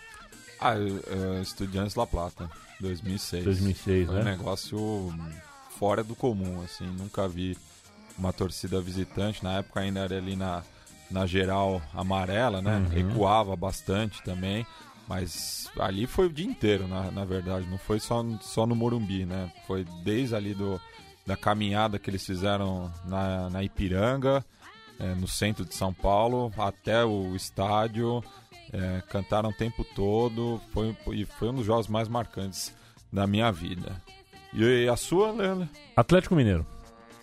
ah, 0.59 0.73
é, 0.75 1.41
Estudiantes 1.41 1.95
La 1.95 2.07
Plata, 2.07 2.49
2006. 2.79 3.43
2006, 3.43 4.07
Foi 4.07 4.15
um 4.15 4.23
né? 4.23 4.31
negócio 4.31 5.13
fora 5.77 6.03
do 6.03 6.15
comum, 6.15 6.61
assim, 6.63 6.85
nunca 6.85 7.27
vi 7.27 7.57
uma 8.17 8.33
torcida 8.33 8.81
visitante, 8.81 9.43
na 9.43 9.59
época 9.59 9.79
ainda 9.79 10.01
era 10.01 10.17
ali 10.17 10.35
na, 10.35 10.63
na 11.09 11.25
geral 11.25 11.81
amarela, 11.93 12.61
né? 12.61 12.85
Recuava 12.91 13.55
bastante 13.55 14.21
também, 14.23 14.65
mas 15.11 15.69
ali 15.77 16.07
foi 16.07 16.27
o 16.27 16.31
dia 16.31 16.45
inteiro, 16.45 16.87
na, 16.87 17.11
na 17.11 17.25
verdade, 17.25 17.67
não 17.69 17.77
foi 17.77 17.99
só, 17.99 18.23
só 18.39 18.65
no 18.65 18.73
Morumbi, 18.73 19.25
né? 19.25 19.51
Foi 19.67 19.85
desde 20.05 20.33
ali 20.33 20.53
do, 20.53 20.79
da 21.27 21.35
caminhada 21.35 21.99
que 21.99 22.09
eles 22.09 22.25
fizeram 22.25 22.89
na, 23.03 23.49
na 23.49 23.61
Ipiranga, 23.61 24.41
é, 24.97 25.13
no 25.15 25.27
centro 25.27 25.65
de 25.65 25.75
São 25.75 25.93
Paulo, 25.93 26.49
até 26.57 27.03
o 27.03 27.35
estádio, 27.35 28.23
é, 28.71 29.03
cantaram 29.09 29.49
o 29.49 29.53
tempo 29.53 29.83
todo, 29.83 30.61
foi, 30.71 30.95
e 31.11 31.25
foi 31.25 31.49
um 31.49 31.55
dos 31.55 31.65
jogos 31.65 31.89
mais 31.89 32.07
marcantes 32.07 32.73
da 33.11 33.27
minha 33.27 33.51
vida. 33.51 34.01
E 34.53 34.87
a 34.87 34.95
sua, 34.95 35.33
Leandro? 35.33 35.67
Atlético 35.93 36.35
Mineiro. 36.35 36.65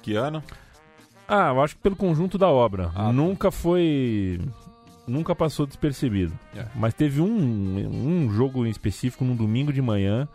Que 0.03 0.15
ano? 0.15 0.45
Ah, 1.27 1.49
eu 1.49 1.63
acho 1.63 1.75
que 1.75 1.81
pelo 1.81 1.97
conjunto 1.97 2.37
da 2.37 2.49
obra. 2.49 2.91
Ah, 2.95 3.05
tá. 3.05 3.13
nunca 3.15 3.51
foi. 3.51 4.39
Nunca 5.09 5.35
passou 5.35 5.67
despercebido. 5.67 6.33
É. 6.55 6.67
Mas 6.75 6.95
teve 6.95 7.21
um, 7.21 7.27
um 8.27 8.31
jogo 8.31 8.67
em 8.67 8.71
específico 8.71 9.25
num 9.25 9.35
domingo 9.37 9.73
de 9.73 9.81
manhã. 9.83 10.29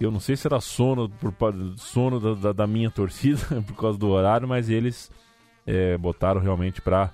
Eu 0.00 0.10
não 0.10 0.18
sei 0.18 0.36
se 0.36 0.46
era 0.46 0.60
sono, 0.60 1.08
por, 1.08 1.32
sono 1.76 2.18
da, 2.18 2.34
da- 2.34 2.52
da 2.52 2.66
minha 2.66 2.90
torcida 2.92 3.40
por 3.66 3.74
causa 3.76 3.98
do 3.98 4.08
horário, 4.08 4.48
mas 4.48 4.68
eles 4.68 5.10
é, 5.66 5.96
botaram 5.96 6.40
realmente 6.40 6.80
pra, 6.82 7.10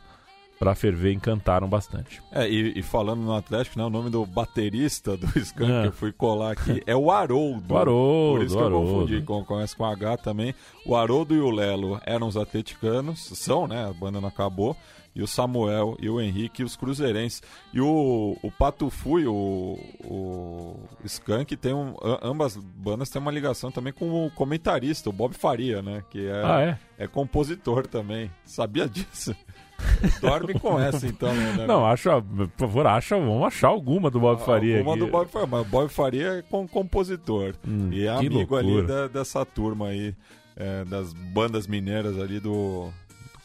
pra 0.59 0.75
ferver 0.75 1.13
e 1.13 1.17
encantaram 1.17 1.69
bastante. 1.69 2.23
É, 2.33 2.49
e, 2.49 2.79
e 2.79 2.83
falando 2.83 3.21
no 3.21 3.35
Atlético, 3.35 3.79
né, 3.79 3.85
o 3.85 3.91
nome 3.91 4.09
do 4.09 4.25
baterista 4.25 5.19
do 5.19 5.27
Skank 5.39 5.71
É. 5.71 5.83
que 5.83 5.89
eu 5.89 5.93
fui 5.93 6.13
colar 6.13 6.53
aqui 6.53 6.83
é 6.87 6.97
o 6.97 7.11
Haroldo. 7.11 7.67
O 7.75 7.77
Haroldo, 7.77 8.39
Por 8.39 8.47
isso 8.47 8.57
que 8.57 8.63
eu 8.63 8.71
confundi, 8.71 9.23
com, 9.23 9.45
conhece 9.45 9.77
com 9.77 9.85
H 9.85 10.17
também. 10.19 10.55
O 10.87 10.97
Haroldo 10.97 11.35
e 11.35 11.41
o 11.41 11.51
Lelo 11.51 12.01
eram 12.07 12.27
os 12.27 12.37
atleticanos, 12.39 13.19
são, 13.35 13.67
né? 13.69 13.87
A 13.87 13.93
banda 13.93 14.19
não 14.21 14.29
acabou. 14.29 14.75
E 15.19 15.23
o 15.23 15.27
Samuel 15.27 15.97
e 16.01 16.09
o 16.09 16.21
Henrique, 16.21 16.63
os 16.63 16.77
cruzeirenses. 16.77 17.43
E 17.75 17.81
o, 17.81 18.37
o 18.41 18.51
Patufu 18.53 19.19
e 19.19 19.27
o, 19.27 19.77
o 20.05 20.77
Skank 21.05 21.57
tem 21.57 21.75
um. 21.75 21.95
Ambas 22.23 22.57
bandas 22.57 23.11
têm 23.11 23.21
uma 23.21 23.33
ligação 23.33 23.71
também 23.73 23.93
com 23.93 24.25
o 24.27 24.31
comentarista, 24.31 25.11
o 25.11 25.13
Bob 25.13 25.35
Faria, 25.35 25.83
né? 25.83 26.05
Que 26.09 26.29
é, 26.29 26.43
Ah, 26.45 26.61
é? 26.63 27.05
é 27.05 27.07
compositor 27.09 27.87
também. 27.89 28.31
Sabia 28.45 28.89
disso? 28.89 29.35
Dorme 30.21 30.55
com 30.59 30.79
essa, 30.79 31.07
então, 31.07 31.33
né? 31.35 31.65
Não, 31.67 31.85
acha, 31.87 32.21
por 32.23 32.51
favor, 32.57 32.87
acha, 32.87 33.17
vamos 33.17 33.45
achar 33.47 33.69
alguma 33.69 34.11
do 34.11 34.19
Bob 34.21 34.41
Faria 34.45 34.81
Uma 34.83 34.93
aqui. 34.93 35.01
do 35.01 35.07
Bob 35.09 35.29
Faria, 35.29 35.47
mas 35.49 35.61
o 35.63 35.65
Bob 35.71 35.89
Faria 35.89 36.27
é 36.39 36.43
com 36.43 36.67
compositor. 36.67 37.55
Hum, 37.67 37.89
e 37.93 38.05
é 38.05 38.09
amigo 38.09 38.57
ali 38.57 38.71
loucura. 38.73 38.87
da- 38.87 39.19
dessa 39.21 39.45
turma 39.45 39.89
aí, 39.89 40.15
é, 40.57 40.85
das 40.85 41.13
bandas 41.13 41.67
mineiras 41.69 42.19
ali 42.19 42.41
do 42.41 42.89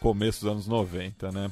começo 0.03 0.41
dos 0.41 0.51
anos 0.51 0.67
90, 0.67 1.31
né? 1.31 1.49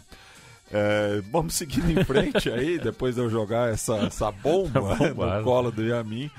É, 0.70 1.22
vamos 1.32 1.54
seguindo 1.54 1.90
em 1.90 2.04
frente 2.04 2.50
aí, 2.50 2.78
depois 2.84 3.16
de 3.16 3.22
eu 3.22 3.30
jogar 3.30 3.72
essa, 3.72 3.96
essa 4.00 4.30
bomba 4.30 4.82
Bombada. 4.82 5.38
no 5.38 5.44
colo 5.46 5.72
do 5.72 5.82
Yamin. 5.82 6.30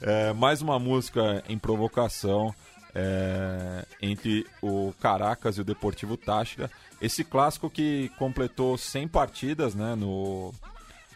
É, 0.00 0.32
mais 0.32 0.62
uma 0.62 0.78
música 0.78 1.42
em 1.48 1.58
provocação 1.58 2.54
é, 2.94 3.84
entre 4.00 4.46
o 4.62 4.94
Caracas 5.00 5.58
e 5.58 5.60
o 5.60 5.64
Deportivo 5.64 6.16
Táchira. 6.16 6.70
Esse 7.02 7.24
clássico 7.24 7.68
que 7.68 8.12
completou 8.16 8.78
100 8.78 9.08
partidas 9.08 9.74
né, 9.74 9.96
no 9.96 10.54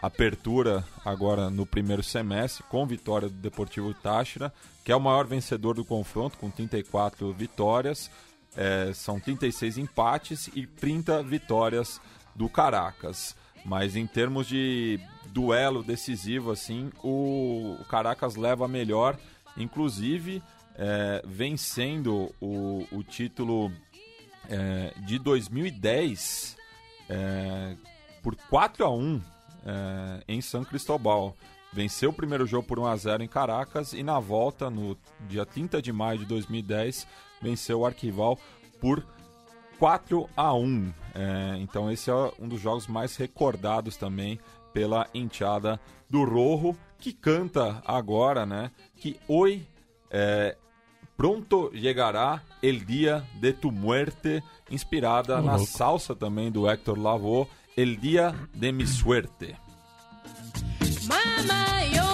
apertura 0.03 0.83
agora 1.05 1.49
no 1.49 1.65
primeiro 1.65 2.03
semestre, 2.03 2.65
com 2.69 2.87
vitória 2.87 3.29
do 3.29 3.35
Deportivo 3.35 3.95
Táchira, 3.95 4.53
que 4.83 4.91
é 4.91 4.97
o 4.97 5.01
maior 5.01 5.27
vencedor 5.27 5.75
do 5.75 5.85
confronto, 5.85 6.39
com 6.39 6.51
34 6.51 7.33
vitórias. 7.35 8.11
É, 8.57 8.93
são 8.93 9.21
36 9.21 9.79
empates 9.79 10.49
e 10.55 10.67
30 10.67 11.23
vitórias 11.23 12.01
do 12.35 12.49
Caracas. 12.49 13.37
Mas 13.65 13.97
em 13.97 14.07
termos 14.07 14.47
de 14.47 14.99
duelo 15.27 15.83
decisivo, 15.83 16.51
assim, 16.51 16.91
o, 17.03 17.77
o 17.81 17.85
Caracas 17.85 18.37
leva 18.37 18.67
melhor, 18.67 19.19
inclusive 19.57 20.43
é, 20.77 21.23
vencendo 21.27 22.35
o, 22.41 22.87
o 22.91 23.03
título 23.03 23.71
é, 24.49 24.93
de 25.05 25.19
2010 25.19 26.57
é, 27.09 27.77
por 28.23 28.35
4 28.35 28.85
a 28.85 28.91
1 28.91 29.21
é, 29.67 30.25
em 30.27 30.41
São 30.41 30.65
Cristóbal. 30.65 31.37
Venceu 31.73 32.11
o 32.11 32.13
primeiro 32.13 32.47
jogo 32.47 32.67
por 32.67 32.79
1 32.79 32.87
a 32.87 32.97
0 32.97 33.23
em 33.23 33.29
Caracas 33.29 33.93
e 33.93 34.03
na 34.03 34.19
volta, 34.19 34.69
no 34.69 34.97
dia 35.29 35.47
30 35.47 35.81
de 35.81 35.93
maio 35.93 36.19
de 36.19 36.25
2010, 36.25 37.07
venceu 37.41 37.81
o 37.81 37.87
Arquival 37.87 38.39
por 38.81 39.05
4 39.79 40.29
a 40.37 40.55
1. 40.55 40.93
É, 41.15 41.57
então 41.59 41.91
esse 41.91 42.11
é 42.11 42.15
um 42.39 42.49
dos 42.49 42.61
jogos 42.61 42.87
mais 42.87 43.17
recordados 43.17 43.97
também 43.97 44.39
pela 44.73 45.09
enteada 45.13 45.81
do 46.09 46.25
Rojo, 46.25 46.77
que 46.99 47.13
canta 47.13 47.83
agora, 47.85 48.45
né? 48.47 48.71
Que 48.97 49.19
Oi 49.29 49.67
é, 50.11 50.57
Pronto 51.17 51.71
llegará 51.75 52.43
el 52.63 52.87
dia 52.87 53.23
de 53.35 53.53
tu 53.53 53.71
muerte, 53.71 54.43
inspirada 54.71 55.43
na 55.43 55.57
louco. 55.57 55.71
salsa 55.71 56.15
também 56.17 56.51
do 56.51 56.67
Héctor 56.67 56.99
Lavoe, 56.99 57.47
El 57.77 57.97
dia 58.01 58.35
de 58.55 58.73
mi 58.73 58.87
suerte. 58.87 59.55
Mamá, 61.07 61.85
yo 61.93 62.10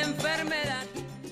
enfermedad. 0.00 0.86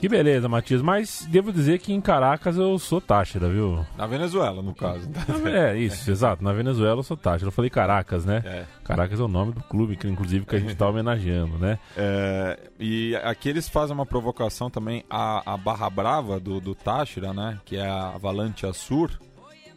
Que 0.05 0.09
beleza, 0.09 0.47
Matias. 0.51 0.83
Mas 0.83 1.27
devo 1.31 1.51
dizer 1.51 1.79
que 1.79 1.91
em 1.91 1.99
Caracas 1.99 2.59
eu 2.59 2.79
sou 2.79 3.01
Táchira, 3.01 3.49
viu? 3.49 3.87
Na 3.97 4.07
Venezuela, 4.07 4.61
no 4.61 4.75
caso. 4.75 5.09
É, 5.47 5.79
isso, 5.79 6.11
exato. 6.11 6.45
Na 6.45 6.53
Venezuela 6.53 6.99
eu 6.99 7.03
sou 7.03 7.17
Táchira. 7.17 7.49
Eu 7.49 7.53
falei 7.53 7.71
Caracas, 7.71 8.25
né? 8.25 8.43
É. 8.45 8.65
Caracas 8.85 9.19
é 9.19 9.23
o 9.23 9.29
nome 9.29 9.53
do 9.53 9.63
clube, 9.63 9.97
que 9.97 10.07
inclusive 10.07 10.45
que 10.45 10.57
a 10.57 10.59
gente 10.59 10.75
tá 10.75 10.87
homenageando, 10.87 11.57
né? 11.59 11.79
É, 11.97 12.59
e 12.79 13.17
aqui 13.17 13.49
eles 13.49 13.67
fazem 13.67 13.95
uma 13.95 14.05
provocação 14.05 14.69
também 14.69 15.05
à, 15.09 15.55
à 15.55 15.57
Barra 15.57 15.89
Brava 15.89 16.39
do, 16.39 16.61
do 16.61 16.75
Táchira, 16.75 17.33
né? 17.33 17.59
Que 17.65 17.79
é 17.79 17.87
a 17.87 18.09
Avalanche 18.09 18.71
Sur. 18.75 19.11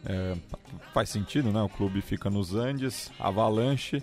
É, 0.04 0.36
faz 0.92 1.08
sentido, 1.10 1.52
né? 1.52 1.62
O 1.62 1.68
clube 1.68 2.00
fica 2.00 2.30
nos 2.30 2.54
Andes, 2.54 3.10
Avalanche. 3.18 4.02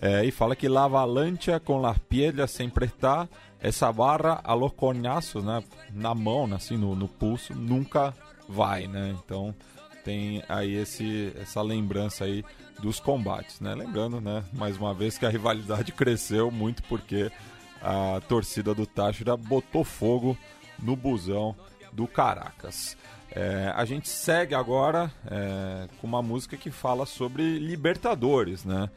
É, 0.00 0.24
e 0.24 0.30
fala 0.30 0.54
que 0.54 0.68
la 0.68 0.84
avalancha 0.84 1.58
com 1.58 1.78
las 1.80 1.96
piedras 1.98 2.50
sempre 2.50 2.84
está, 2.84 3.26
essa 3.60 3.90
barra 3.90 4.40
a 4.44 4.52
los 4.52 4.72
coñazos, 4.72 5.42
né? 5.42 5.62
Na 5.92 6.14
mão, 6.14 6.46
né, 6.46 6.56
assim, 6.56 6.76
no, 6.76 6.94
no 6.94 7.08
pulso, 7.08 7.54
nunca 7.54 8.14
vai, 8.48 8.86
né? 8.86 9.14
Então 9.18 9.54
tem 10.04 10.42
aí 10.48 10.74
esse, 10.74 11.32
essa 11.40 11.62
lembrança 11.62 12.24
aí 12.24 12.44
dos 12.80 13.00
combates, 13.00 13.60
né? 13.60 13.74
Lembrando, 13.74 14.20
né, 14.20 14.44
mais 14.52 14.76
uma 14.76 14.92
vez 14.92 15.16
que 15.16 15.26
a 15.26 15.30
rivalidade 15.30 15.92
cresceu 15.92 16.50
muito 16.50 16.82
porque 16.84 17.30
a 17.82 18.20
torcida 18.28 18.74
do 18.74 18.86
Táchira 18.86 19.36
botou 19.36 19.82
fogo 19.82 20.36
no 20.78 20.94
busão 20.94 21.56
do 21.92 22.06
Caracas. 22.06 22.96
É, 23.38 23.70
a 23.76 23.84
gente 23.84 24.08
segue 24.08 24.54
agora 24.54 25.12
é, 25.30 25.88
com 26.00 26.06
uma 26.06 26.22
música 26.22 26.56
que 26.56 26.70
fala 26.70 27.04
sobre 27.04 27.58
Libertadores, 27.58 28.64
né? 28.64 28.88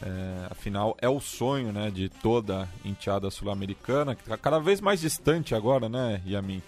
É, 0.00 0.46
afinal, 0.48 0.96
é 1.00 1.08
o 1.08 1.18
sonho 1.18 1.72
né, 1.72 1.90
de 1.90 2.08
toda 2.08 2.68
enteada 2.84 3.28
sul-americana, 3.28 4.14
que 4.14 4.22
está 4.22 4.36
cada 4.36 4.60
vez 4.60 4.80
mais 4.80 5.00
distante 5.00 5.52
agora, 5.52 5.88
né, 5.88 6.22
Yamin? 6.24 6.62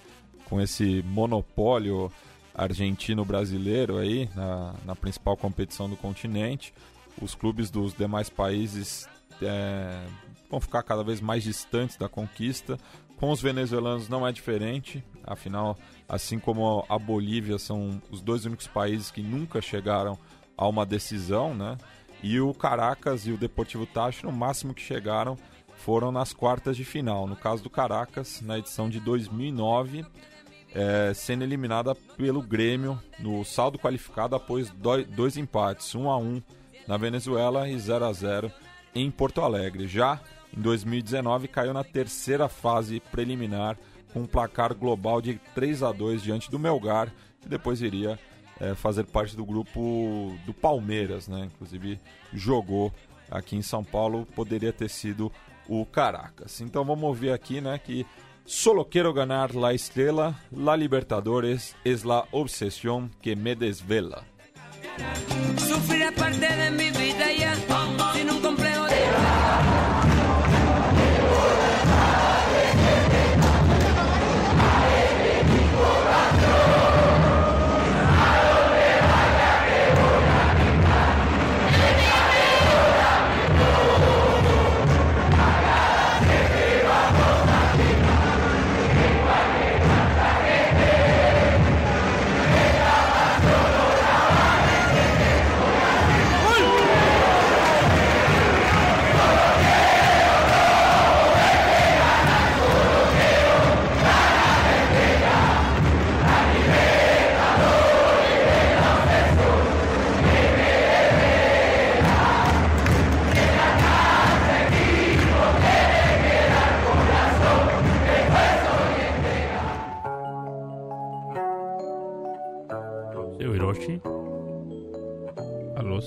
Com 0.46 0.60
esse 0.60 1.04
monopólio 1.06 2.10
argentino-brasileiro 2.52 3.98
aí 3.98 4.28
na, 4.34 4.74
na 4.84 4.96
principal 4.96 5.36
competição 5.36 5.88
do 5.88 5.96
continente. 5.96 6.74
Os 7.22 7.36
clubes 7.36 7.70
dos 7.70 7.94
demais 7.94 8.28
países 8.28 9.08
é, 9.40 10.04
vão 10.50 10.60
ficar 10.60 10.82
cada 10.82 11.04
vez 11.04 11.20
mais 11.20 11.44
distantes 11.44 11.96
da 11.96 12.08
conquista. 12.08 12.76
Com 13.18 13.30
os 13.30 13.40
venezuelanos 13.40 14.08
não 14.08 14.26
é 14.26 14.32
diferente, 14.32 15.04
afinal, 15.24 15.78
assim 16.10 16.38
como 16.38 16.84
a 16.88 16.98
Bolívia, 16.98 17.58
são 17.58 18.02
os 18.10 18.20
dois 18.20 18.44
únicos 18.44 18.66
países 18.66 19.10
que 19.10 19.22
nunca 19.22 19.62
chegaram 19.62 20.18
a 20.56 20.66
uma 20.68 20.84
decisão, 20.84 21.54
né? 21.54 21.78
E 22.22 22.38
o 22.40 22.52
Caracas 22.52 23.26
e 23.26 23.32
o 23.32 23.38
Deportivo 23.38 23.86
Táchira, 23.86 24.28
o 24.28 24.32
máximo 24.32 24.74
que 24.74 24.82
chegaram 24.82 25.38
foram 25.78 26.12
nas 26.12 26.34
quartas 26.34 26.76
de 26.76 26.84
final. 26.84 27.26
No 27.26 27.34
caso 27.36 27.62
do 27.62 27.70
Caracas, 27.70 28.42
na 28.42 28.58
edição 28.58 28.90
de 28.90 29.00
2009, 29.00 30.04
é, 30.74 31.12
sendo 31.14 31.42
eliminada 31.44 31.94
pelo 31.94 32.42
Grêmio 32.42 33.00
no 33.18 33.42
saldo 33.44 33.78
qualificado 33.78 34.36
após 34.36 34.68
doi- 34.70 35.04
dois 35.04 35.36
empates, 35.38 35.94
1 35.94 36.10
a 36.10 36.18
1 36.18 36.42
na 36.86 36.96
Venezuela 36.96 37.68
e 37.68 37.78
0 37.78 38.04
a 38.04 38.12
0 38.12 38.52
em 38.94 39.10
Porto 39.10 39.40
Alegre. 39.40 39.86
Já 39.88 40.20
em 40.54 40.60
2019 40.60 41.48
caiu 41.48 41.72
na 41.72 41.82
terceira 41.84 42.48
fase 42.48 43.00
preliminar 43.10 43.78
com 44.12 44.20
um 44.20 44.26
placar 44.26 44.74
global 44.74 45.20
de 45.20 45.40
3 45.54 45.82
a 45.82 45.92
2 45.92 46.22
diante 46.22 46.50
do 46.50 46.58
Melgar, 46.58 47.12
que 47.40 47.48
depois 47.48 47.80
iria 47.82 48.18
é, 48.58 48.74
fazer 48.74 49.04
parte 49.04 49.36
do 49.36 49.44
grupo 49.44 50.36
do 50.44 50.52
Palmeiras, 50.52 51.28
né? 51.28 51.48
Inclusive 51.52 52.00
jogou 52.32 52.92
aqui 53.30 53.56
em 53.56 53.62
São 53.62 53.82
Paulo, 53.82 54.26
poderia 54.34 54.72
ter 54.72 54.90
sido 54.90 55.32
o 55.68 55.86
Caracas. 55.86 56.60
Então 56.60 56.84
vamos 56.84 57.04
ouvir 57.04 57.30
aqui, 57.30 57.60
né, 57.60 57.78
que 57.78 58.04
Solo 58.44 58.86
quiero 58.86 59.12
ganar 59.12 59.54
la 59.54 59.72
estrella, 59.72 60.34
la 60.50 60.76
Libertadores 60.76 61.76
es 61.84 62.04
la 62.04 62.24
obsesión 62.32 63.12
que 63.22 63.36
me 63.36 63.54
desvela. 63.54 64.24
Sufrir 65.56 66.12
parte 66.14 66.48
de 66.48 66.70
mi 66.72 66.90
vida 66.90 67.32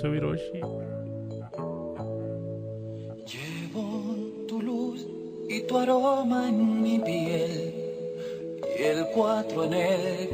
seu 0.03 0.13
Hiroshi? 0.13 0.59
Llevo 3.25 3.85
tu 4.49 4.61
luz 4.61 5.07
y 5.47 5.61
tu 5.61 5.77
aroma 5.77 6.49
en 6.49 6.81
mi 6.81 6.99
piel 6.99 7.73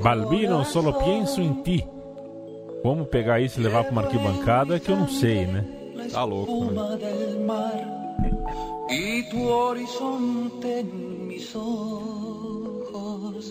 Balbino, 0.02 0.66
solo 0.66 0.98
pienso 0.98 1.42
em 1.42 1.62
ti. 1.62 1.86
Como 2.82 3.06
pegar 3.06 3.40
isso 3.42 3.60
e 3.60 3.64
levar 3.64 3.84
pra 3.84 3.92
uma 3.92 4.02
arquibancada 4.02 4.78
é 4.78 4.80
que 4.80 4.90
eu 4.90 4.96
não 4.96 5.08
sei, 5.08 5.46
né? 5.46 5.66
Tá 6.12 6.24
louco, 6.24 6.66
né? 6.72 6.98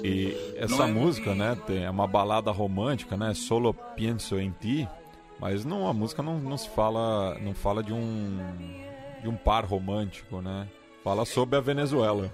E 0.02 0.54
essa 0.56 0.86
música, 0.88 1.34
né, 1.34 1.56
é 1.68 1.90
uma 1.90 2.08
balada 2.08 2.50
romântica, 2.50 3.16
né? 3.16 3.34
Solo 3.34 3.72
pienso 3.94 4.40
em 4.40 4.50
ti, 4.58 4.88
mas 5.38 5.64
não 5.64 5.88
a 5.88 5.92
música 5.92 6.22
não, 6.22 6.38
não 6.38 6.56
se 6.56 6.68
fala, 6.70 7.36
não 7.40 7.54
fala 7.54 7.82
de 7.82 7.92
um 7.92 8.38
de 9.22 9.28
um 9.28 9.36
par 9.36 9.64
romântico, 9.64 10.40
né? 10.40 10.68
Fala 11.02 11.24
sobre 11.24 11.56
a 11.56 11.60
Venezuela. 11.60 12.32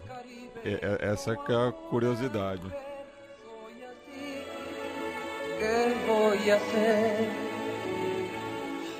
E- 0.64 0.68
e- 0.70 0.98
essa 1.00 1.32
é 1.32 1.34
a 1.68 1.72
curiosidade. 1.72 2.62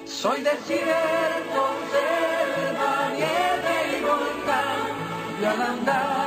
Soy 0.07 0.41
desierto, 0.43 1.63
selva, 1.91 3.11
nieve 3.13 3.99
y 3.99 4.03
volcán, 4.03 5.41
y 5.41 5.45
al 5.45 5.63
andar 5.63 6.24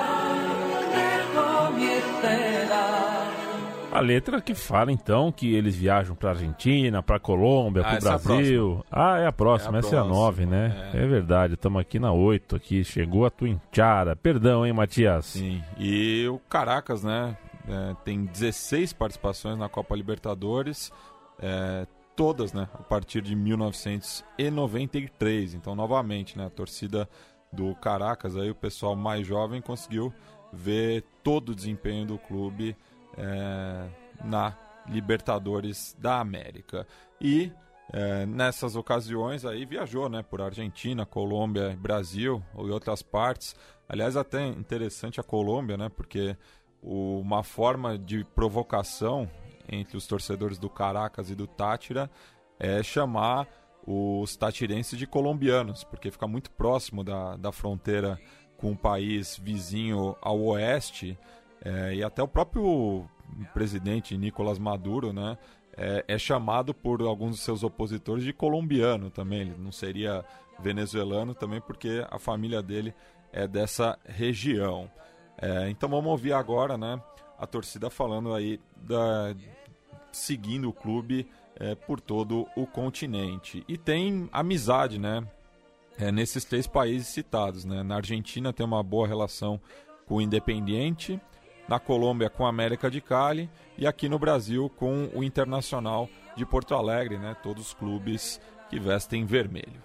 A 3.98 4.02
letra 4.02 4.42
que 4.42 4.54
fala 4.56 4.92
então 4.92 5.32
que 5.32 5.54
eles 5.54 5.76
viajam 5.76 6.16
pra 6.16 6.30
Argentina, 6.32 7.02
pra 7.04 7.20
Colômbia, 7.20 7.82
Ah, 7.84 7.90
pro 7.90 7.98
essa 7.98 8.14
é 8.14 8.18
Brasil. 8.20 8.86
ah, 8.92 9.18
é 9.20 9.28
a 9.28 9.32
próxima, 9.32 9.74
É 9.74 9.76
a 9.78 9.80
essa 9.80 9.96
é 9.96 10.00
a 10.00 10.04
próxima, 10.04 10.26
9, 10.26 10.46
né? 10.46 10.92
é. 10.94 11.04
É, 11.04 11.08
verdade, 11.08 11.54
estamos 11.56 11.80
aqui 11.82 12.00
na 12.00 12.12
8 12.12 12.56
aqui, 12.56 12.84
chegou 12.84 13.26
a 13.26 13.30
Twinchara. 13.30 14.16
Perdão, 14.16 14.66
hein, 14.66 14.74
Matias? 14.74 15.26
Sim. 15.28 15.62
E 15.78 16.28
o 16.28 16.40
Caracas, 16.50 17.04
né, 17.04 17.38
é, 17.68 17.96
tem 18.04 18.26
16 18.26 18.94
participações 18.94 19.58
na 19.58 19.70
Copa 19.70 19.96
Libertadores, 19.96 20.92
é, 21.40 21.86
todas, 22.16 22.52
né, 22.54 22.68
a 22.74 22.84
partir 22.84 23.22
de 23.22 23.36
1993. 23.36 25.54
Então, 25.54 25.76
novamente, 25.76 26.38
né, 26.38 26.46
a 26.46 26.50
torcida 26.50 27.08
do 27.52 27.74
Caracas, 27.76 28.36
aí 28.36 28.50
o 28.50 28.56
pessoal 28.56 28.96
mais 28.96 29.26
jovem 29.26 29.62
conseguiu 29.62 30.14
ver 30.52 31.04
todo 31.24 31.50
o 31.50 31.56
desempenho 31.56 32.06
do 32.06 32.18
clube 32.18 32.76
é, 33.18 33.90
na 34.24 34.56
Libertadores 34.88 35.96
da 36.00 36.20
América. 36.20 36.88
E 37.20 37.52
é, 37.92 38.26
nessas 38.26 38.76
ocasiões 38.76 39.46
aí 39.46 39.66
viajou, 39.66 40.10
né, 40.10 40.22
por 40.24 40.42
Argentina, 40.42 41.06
Colômbia, 41.06 41.78
Brasil 41.80 42.44
e 42.58 42.70
outras 42.70 43.02
partes. 43.02 43.56
Aliás, 43.88 44.18
até 44.18 44.46
interessante 44.46 45.20
a 45.20 45.24
Colômbia, 45.24 45.78
né, 45.78 45.90
porque 45.90 46.36
o- 46.82 47.20
uma 47.20 47.44
forma 47.44 47.98
de 47.98 48.24
provocação 48.36 49.30
entre 49.70 49.98
os 49.98 50.06
torcedores 50.08 50.58
do 50.60 50.70
Caracas 50.70 51.30
e 51.30 51.36
do 51.36 51.48
Tátira 51.48 52.10
é 52.60 52.82
chamar 52.84 53.48
os 53.86 54.36
tatirenses 54.36 55.00
de 55.00 55.08
colombianos, 55.08 55.84
porque 55.86 56.12
fica 56.12 56.28
muito 56.28 56.52
próximo 56.52 57.04
da, 57.06 57.38
da 57.38 57.52
fronteira 57.54 58.20
com 58.58 58.72
o 58.72 58.78
país 58.78 59.38
vizinho 59.38 60.16
ao 60.22 60.42
oeste, 60.42 61.18
é, 61.64 61.96
e 61.96 62.04
até 62.04 62.22
o 62.22 62.28
próprio 62.28 63.06
presidente 63.54 64.18
Nicolás 64.18 64.58
Maduro, 64.58 65.12
né, 65.12 65.38
é, 65.76 66.04
é 66.08 66.18
chamado 66.18 66.74
por 66.74 67.02
alguns 67.02 67.32
dos 67.32 67.42
seus 67.42 67.64
opositores 67.64 68.24
de 68.24 68.34
colombiano 68.34 69.10
também. 69.10 69.42
Ele 69.42 69.56
não 69.58 69.72
seria 69.72 70.24
venezuelano 70.60 71.36
também, 71.36 71.62
porque 71.62 72.06
a 72.10 72.18
família 72.18 72.62
dele 72.62 72.94
é 73.32 73.48
dessa 73.48 73.98
região. 74.06 74.90
É, 75.38 75.70
então 75.70 75.90
vamos 75.90 76.10
ouvir 76.10 76.34
agora, 76.34 76.78
né, 76.78 77.02
a 77.38 77.46
torcida 77.46 77.90
falando 77.90 78.34
aí 78.34 78.60
da 78.76 79.36
seguindo 80.12 80.70
o 80.70 80.74
clube 80.74 81.30
é, 81.56 81.76
por 81.76 82.00
todo 82.00 82.48
o 82.56 82.66
continente. 82.66 83.64
E 83.68 83.78
tem 83.78 84.28
amizade, 84.32 84.98
né? 84.98 85.28
é, 85.98 86.12
nesses 86.12 86.46
três 86.46 86.68
países 86.68 87.08
citados. 87.08 87.66
Né? 87.66 87.84
Na 87.84 87.96
Argentina 87.96 88.54
tem 88.54 88.66
uma 88.66 88.84
boa 88.84 89.08
relação 89.08 89.60
com 90.06 90.16
o 90.16 90.22
Independiente, 90.22 91.20
na 91.68 91.80
Colômbia 91.80 92.30
com 92.30 92.46
a 92.46 92.50
América 92.50 92.90
de 92.90 93.02
Cali 93.02 93.50
e 93.78 93.86
aqui 93.86 94.08
no 94.08 94.18
Brasil 94.18 94.72
com 94.78 95.10
o 95.14 95.24
Internacional 95.24 96.10
de 96.36 96.46
Porto 96.46 96.74
Alegre, 96.74 97.18
né? 97.18 97.36
todos 97.44 97.68
os 97.68 97.74
clubes 97.74 98.40
que 98.70 98.80
vestem 98.80 99.26
vermelho. 99.26 99.84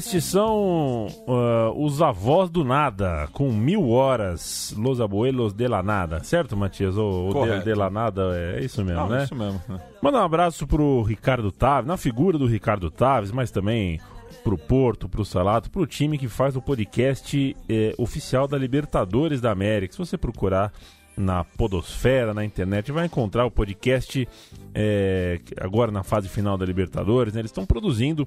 Estes 0.00 0.24
são 0.24 1.08
ah, 1.28 1.70
os 1.76 2.00
avós 2.00 2.48
do 2.48 2.64
nada, 2.64 3.28
com 3.34 3.52
mil 3.52 3.90
horas, 3.90 4.74
Los 4.74 4.98
Abuelos 4.98 5.52
de 5.52 5.68
la 5.68 5.82
Nada, 5.82 6.24
certo, 6.24 6.56
Matias? 6.56 6.96
Ou, 6.96 7.36
ou 7.36 7.46
de, 7.46 7.62
de 7.62 7.74
la 7.74 7.90
Nada, 7.90 8.34
é 8.34 8.64
isso 8.64 8.82
mesmo, 8.82 9.02
Não, 9.02 9.08
né? 9.10 9.24
Isso 9.24 9.36
mesmo. 9.36 9.60
né? 9.68 9.78
Manda 10.00 10.18
um 10.18 10.24
abraço 10.24 10.66
pro 10.66 11.02
Ricardo 11.02 11.52
Taves, 11.52 11.86
na 11.86 11.98
figura 11.98 12.38
do 12.38 12.46
Ricardo 12.46 12.90
Taves, 12.90 13.30
mas 13.30 13.50
também 13.50 14.00
pro 14.42 14.56
Porto, 14.56 15.06
pro 15.06 15.22
Salato, 15.22 15.70
pro 15.70 15.86
time 15.86 16.16
que 16.16 16.28
faz 16.28 16.56
o 16.56 16.62
podcast 16.62 17.54
eh, 17.68 17.94
oficial 17.98 18.48
da 18.48 18.56
Libertadores 18.56 19.38
da 19.38 19.50
América. 19.50 19.92
Se 19.92 19.98
você 19.98 20.16
procurar 20.16 20.72
na 21.14 21.44
Podosfera, 21.44 22.32
na 22.32 22.42
internet, 22.42 22.90
vai 22.90 23.04
encontrar 23.04 23.44
o 23.44 23.50
podcast 23.50 24.26
eh, 24.74 25.40
agora 25.60 25.92
na 25.92 26.02
fase 26.02 26.26
final 26.26 26.56
da 26.56 26.64
Libertadores. 26.64 27.34
né? 27.34 27.40
Eles 27.40 27.50
estão 27.50 27.66
produzindo 27.66 28.26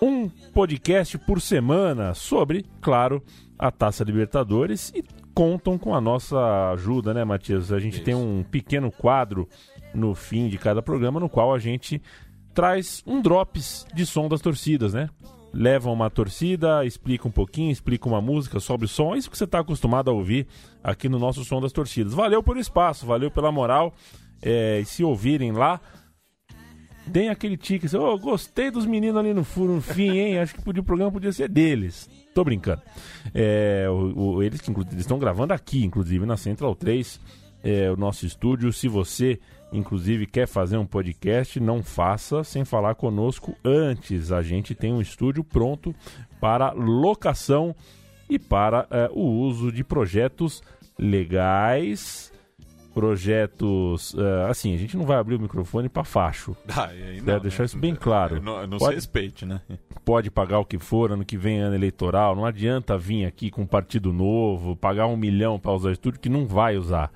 um 0.00 0.28
podcast 0.28 1.18
por 1.18 1.40
semana 1.40 2.14
sobre, 2.14 2.64
claro, 2.80 3.22
a 3.58 3.70
Taça 3.70 4.04
Libertadores 4.04 4.92
e 4.94 5.04
contam 5.34 5.78
com 5.78 5.94
a 5.94 6.00
nossa 6.00 6.70
ajuda, 6.72 7.12
né, 7.14 7.24
Matias? 7.24 7.72
A 7.72 7.78
gente 7.78 7.94
Isso. 7.94 8.04
tem 8.04 8.14
um 8.14 8.42
pequeno 8.42 8.90
quadro 8.90 9.48
no 9.94 10.14
fim 10.14 10.48
de 10.48 10.58
cada 10.58 10.82
programa 10.82 11.20
no 11.20 11.28
qual 11.28 11.54
a 11.54 11.58
gente 11.58 12.02
traz 12.52 13.02
um 13.06 13.20
drops 13.20 13.86
de 13.94 14.06
som 14.06 14.28
das 14.28 14.40
torcidas, 14.40 14.94
né? 14.94 15.08
Leva 15.52 15.90
uma 15.90 16.10
torcida, 16.10 16.84
explica 16.84 17.28
um 17.28 17.30
pouquinho, 17.30 17.70
explica 17.70 18.08
uma 18.08 18.20
música, 18.20 18.58
sobe 18.58 18.86
o 18.86 18.88
som, 18.88 19.14
é 19.14 19.18
isso 19.18 19.30
que 19.30 19.38
você 19.38 19.44
está 19.44 19.60
acostumado 19.60 20.10
a 20.10 20.12
ouvir 20.12 20.48
aqui 20.82 21.08
no 21.08 21.18
nosso 21.18 21.44
Som 21.44 21.60
das 21.60 21.72
Torcidas. 21.72 22.12
Valeu 22.12 22.42
pelo 22.42 22.58
espaço, 22.58 23.06
valeu 23.06 23.30
pela 23.30 23.52
moral. 23.52 23.94
é, 24.42 24.80
e 24.80 24.84
se 24.84 25.02
ouvirem 25.02 25.52
lá, 25.52 25.80
deem 27.06 27.28
aquele 27.28 27.56
tique. 27.56 27.86
assim, 27.86 27.96
"Ô, 27.96 28.18
gostei 28.18 28.70
dos 28.70 28.86
meninos 28.86 29.16
ali 29.18 29.32
no 29.34 29.44
no 29.56 29.80
fim, 29.80 30.10
hein? 30.18 30.38
Acho 30.38 30.54
que 30.54 30.60
o 30.68 30.82
programa 30.84 31.12
podia 31.12 31.32
ser 31.32 31.48
deles. 31.48 32.08
Tô 32.34 32.42
brincando. 32.44 32.82
É, 33.34 33.86
o- 33.88 34.34
o- 34.36 34.42
eles 34.42 34.60
estão 34.98 35.18
gravando 35.18 35.52
aqui, 35.52 35.84
inclusive, 35.84 36.26
na 36.26 36.36
Central 36.36 36.74
3, 36.74 37.20
é, 37.62 37.90
o 37.90 37.96
nosso 37.96 38.26
estúdio. 38.26 38.72
Se 38.72 38.88
você, 38.88 39.38
inclusive, 39.72 40.26
quer 40.26 40.46
fazer 40.48 40.76
um 40.76 40.86
podcast, 40.86 41.60
não 41.60 41.82
faça 41.82 42.42
sem 42.42 42.64
falar 42.64 42.94
conosco 42.96 43.54
antes. 43.64 44.32
A 44.32 44.42
gente 44.42 44.74
tem 44.74 44.92
um 44.92 45.00
estúdio 45.00 45.44
pronto 45.44 45.94
para 46.40 46.72
locação 46.72 47.74
e 48.28 48.38
para 48.38 48.86
é, 48.90 49.08
o 49.12 49.22
uso 49.22 49.70
de 49.70 49.84
projetos 49.84 50.62
legais. 50.98 52.32
Projetos. 52.94 54.14
é, 54.16 54.50
assim, 54.50 54.74
a 54.74 54.78
gente 54.78 54.96
não 54.96 55.04
vai 55.04 55.16
abrir 55.18 55.34
o 55.34 55.40
microfone 55.40 55.88
para 55.88 56.04
facho. 56.04 56.56
Ah, 56.76 56.90
não, 57.24 57.40
deixar 57.40 57.60
né? 57.60 57.66
isso 57.66 57.78
bem 57.78 57.94
claro. 57.94 58.40
Não, 58.42 58.66
não 58.66 58.78
se 58.78 58.84
Pode- 58.84 58.94
respeite, 58.96 59.44
né? 59.44 59.60
pode 60.04 60.30
pagar 60.30 60.58
o 60.58 60.64
que 60.64 60.78
for, 60.78 61.12
ano 61.12 61.24
que 61.24 61.36
vem 61.36 61.60
ano 61.60 61.74
eleitoral, 61.74 62.36
não 62.36 62.44
adianta 62.44 62.96
vir 62.98 63.24
aqui 63.24 63.50
com 63.50 63.62
um 63.62 63.66
partido 63.66 64.12
novo, 64.12 64.76
pagar 64.76 65.06
um 65.06 65.16
milhão 65.16 65.58
para 65.58 65.72
usar 65.72 65.92
estúdio 65.92 66.20
que 66.20 66.28
não 66.28 66.46
vai 66.46 66.76
usar. 66.76 67.10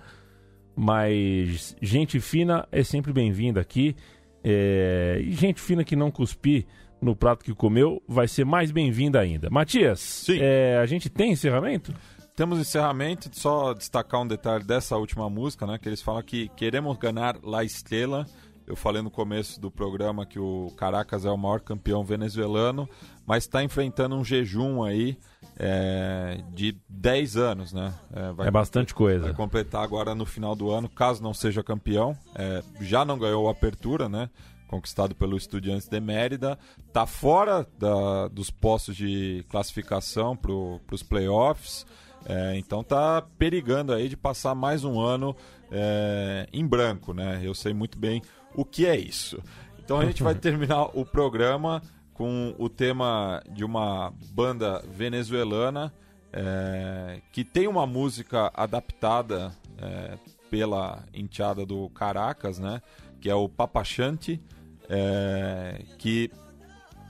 Mas 0.74 1.76
gente 1.82 2.20
fina 2.20 2.66
é 2.70 2.82
sempre 2.82 3.12
bem-vinda 3.12 3.60
aqui. 3.60 3.96
é, 4.44 5.18
E 5.20 5.32
gente 5.32 5.60
fina 5.60 5.82
que 5.84 5.96
não 5.96 6.10
cuspir 6.10 6.64
no 7.00 7.14
prato 7.16 7.44
que 7.44 7.52
comeu 7.54 8.02
vai 8.08 8.26
ser 8.28 8.44
mais 8.44 8.70
bem-vinda 8.70 9.20
ainda. 9.20 9.50
Matias, 9.50 10.00
Sim. 10.00 10.38
é, 10.40 10.78
a 10.80 10.86
gente 10.86 11.08
tem 11.10 11.32
encerramento? 11.32 11.92
Temos 12.38 12.60
encerramento, 12.60 13.28
só 13.32 13.74
destacar 13.74 14.20
um 14.20 14.26
detalhe 14.28 14.62
dessa 14.62 14.96
última 14.96 15.28
música, 15.28 15.66
né? 15.66 15.76
Que 15.76 15.88
eles 15.88 16.00
falam 16.00 16.22
que 16.22 16.48
queremos 16.50 16.96
ganhar 16.96 17.36
La 17.42 17.64
Estrela. 17.64 18.24
Eu 18.64 18.76
falei 18.76 19.02
no 19.02 19.10
começo 19.10 19.60
do 19.60 19.72
programa 19.72 20.24
que 20.24 20.38
o 20.38 20.70
Caracas 20.76 21.24
é 21.24 21.30
o 21.30 21.36
maior 21.36 21.58
campeão 21.58 22.04
venezuelano, 22.04 22.88
mas 23.26 23.42
está 23.42 23.64
enfrentando 23.64 24.14
um 24.14 24.22
jejum 24.24 24.84
aí 24.84 25.18
é, 25.58 26.40
de 26.52 26.76
10 26.88 27.36
anos, 27.36 27.72
né? 27.72 27.92
É, 28.14 28.30
vai- 28.30 28.46
É 28.46 28.50
bastante 28.52 28.92
Vai 28.94 28.98
coisa. 28.98 29.34
completar 29.34 29.82
agora 29.82 30.14
no 30.14 30.24
final 30.24 30.54
do 30.54 30.70
ano, 30.70 30.88
caso 30.88 31.20
não 31.20 31.34
seja 31.34 31.64
campeão. 31.64 32.16
É, 32.36 32.62
já 32.80 33.04
não 33.04 33.18
ganhou 33.18 33.48
a 33.48 33.50
apertura, 33.50 34.08
né? 34.08 34.30
Conquistado 34.68 35.12
pelo 35.12 35.36
Estudiantes 35.36 35.88
de 35.88 35.98
Mérida. 35.98 36.56
Tá 36.92 37.04
fora 37.04 37.66
da- 37.76 38.28
dos 38.28 38.48
postos 38.48 38.94
de 38.94 39.44
classificação 39.48 40.36
para 40.36 40.52
os 40.52 41.02
playoffs. 41.02 41.84
É, 42.26 42.56
então 42.58 42.82
tá 42.82 43.22
perigando 43.38 43.92
aí 43.92 44.08
de 44.08 44.16
passar 44.16 44.54
mais 44.54 44.84
um 44.84 45.00
ano 45.00 45.34
é, 45.70 46.46
em 46.52 46.66
branco, 46.66 47.12
né? 47.14 47.40
Eu 47.42 47.54
sei 47.54 47.72
muito 47.72 47.98
bem 47.98 48.22
o 48.54 48.64
que 48.64 48.86
é 48.86 48.96
isso. 48.96 49.42
Então 49.78 49.98
a 49.98 50.04
gente 50.04 50.22
vai 50.22 50.34
terminar 50.36 50.84
o 50.98 51.04
programa 51.06 51.80
com 52.12 52.54
o 52.58 52.68
tema 52.68 53.42
de 53.50 53.64
uma 53.64 54.12
banda 54.32 54.82
venezuelana 54.90 55.92
é, 56.32 57.20
que 57.32 57.44
tem 57.44 57.66
uma 57.68 57.86
música 57.86 58.50
adaptada 58.54 59.52
é, 59.78 60.18
pela 60.50 61.04
enteada 61.14 61.64
do 61.64 61.88
Caracas, 61.90 62.58
né? 62.58 62.82
Que 63.20 63.30
é 63.30 63.34
o 63.34 63.48
Papachante, 63.48 64.40
é, 64.88 65.82
que 65.98 66.30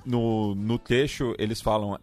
no, 0.04 0.54
no 0.54 0.78
texto 0.78 1.34
eles 1.38 1.60
falam 1.60 1.98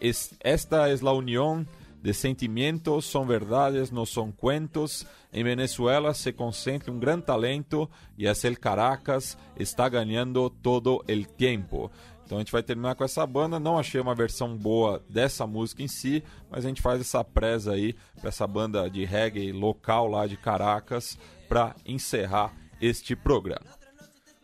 "Es- 0.00 0.34
Esta 0.40 0.90
es 0.90 1.00
la 1.00 1.12
unión 1.12 1.66
de 2.02 2.12
sentimientos, 2.12 3.06
son 3.06 3.28
verdades, 3.28 3.92
no 3.92 4.04
son 4.06 4.32
cuentos. 4.32 5.06
En 5.32 5.44
Venezuela 5.44 6.12
se 6.14 6.34
concentra 6.34 6.92
un 6.92 7.00
gran 7.00 7.22
talento 7.22 7.90
y 8.16 8.26
es 8.26 8.44
el 8.44 8.58
Caracas, 8.58 9.38
está 9.56 9.88
ganhando 9.88 10.50
todo 10.50 11.04
el 11.06 11.28
tiempo. 11.28 11.90
Então 12.24 12.38
a 12.38 12.40
gente 12.40 12.52
vai 12.52 12.62
terminar 12.62 12.94
com 12.94 13.04
essa 13.04 13.26
banda. 13.26 13.60
Não 13.60 13.78
achei 13.78 14.00
uma 14.00 14.14
versão 14.14 14.56
boa 14.56 15.02
dessa 15.08 15.46
música 15.46 15.82
em 15.82 15.88
si, 15.88 16.24
mas 16.50 16.64
a 16.64 16.68
gente 16.68 16.82
faz 16.82 17.00
essa 17.00 17.22
presa 17.22 17.72
aí 17.72 17.94
para 18.18 18.30
essa 18.30 18.46
banda 18.46 18.88
de 18.88 19.04
reggae 19.04 19.52
local 19.52 20.08
lá 20.08 20.26
de 20.26 20.36
Caracas 20.36 21.18
para 21.48 21.76
encerrar 21.84 22.52
este 22.80 23.14
programa. 23.14 23.66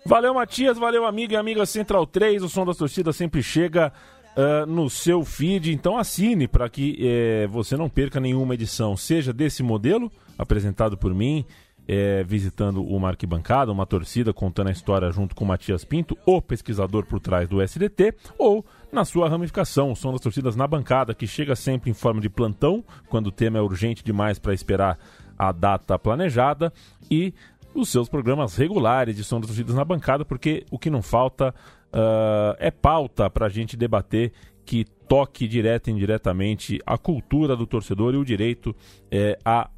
Valeu, 0.05 0.33
Matias. 0.33 0.79
Valeu, 0.79 1.05
amigo 1.05 1.33
e 1.33 1.37
amiga 1.37 1.67
Central 1.67 2.07
3. 2.07 2.43
O 2.43 2.49
som 2.49 2.65
das 2.65 2.77
torcidas 2.77 3.17
sempre 3.17 3.43
chega 3.43 3.93
ah, 4.39 4.65
no 4.65 4.89
seu 4.89 5.25
feed. 5.25 5.73
Então 5.73 5.99
assine 5.99 6.47
para 6.47 6.69
que 6.69 6.97
eh, 7.01 7.49
você 7.49 7.77
não 7.77 7.89
perca 7.89 8.21
nenhuma 8.21 8.55
edição, 8.55 8.97
seja 8.97 9.33
desse 9.33 9.65
modelo 9.65 10.13
apresentado 10.39 10.97
por 10.97 11.13
mim, 11.13 11.45
eh, 11.89 12.23
visitando 12.23 12.85
uma 12.85 13.09
arquibancada, 13.09 13.73
uma 13.73 13.85
torcida, 13.85 14.33
contando 14.33 14.69
a 14.69 14.71
história 14.71 15.11
junto 15.11 15.35
com 15.35 15.45
o 15.45 15.49
Matias 15.49 15.85
Pinto, 15.85 16.17
o 16.25 16.41
pesquisador 16.41 17.05
por 17.05 17.19
trás 17.19 17.49
do 17.49 17.61
SDT, 17.61 18.15
ou 18.39 18.65
na 18.93 19.05
sua 19.05 19.29
ramificação, 19.29 19.91
o 19.91 19.97
som 19.97 20.13
das 20.13 20.21
torcidas 20.21 20.55
na 20.55 20.69
bancada, 20.69 21.15
que 21.15 21.27
chega 21.27 21.57
sempre 21.57 21.91
em 21.91 21.95
forma 21.95 22.21
de 22.21 22.29
plantão, 22.29 22.85
quando 23.09 23.27
o 23.27 23.33
tema 23.33 23.59
é 23.59 23.61
urgente 23.61 24.05
demais 24.05 24.39
para 24.39 24.55
esperar 24.55 25.01
a 25.37 25.51
data 25.51 25.99
planejada, 25.99 26.73
e 27.11 27.35
os 27.75 27.89
seus 27.89 28.09
programas 28.09 28.55
regulares 28.55 29.17
de 29.17 29.25
som 29.25 29.41
das 29.41 29.49
torcidas 29.49 29.75
na 29.75 29.85
bancada, 29.85 30.25
porque 30.25 30.65
o 30.71 30.79
que 30.79 30.91
não 30.91 31.03
falta 31.03 31.53
ah, 31.93 32.57
é 32.59 32.71
pauta 32.71 33.31
para 33.31 33.47
a 33.47 33.49
gente 33.49 33.77
debater 33.77 34.33
que 34.65 34.85
toque 35.09 35.49
direta 35.49 35.91
e 35.91 35.95
indiretamente 35.95 36.79
a 36.85 36.99
cultura 36.99 37.57
do 37.57 37.67
torcedor 37.67 38.15
e 38.15 38.19
o 38.19 38.25
direito 38.25 38.77
eh, 39.11 39.39
à 39.43 39.71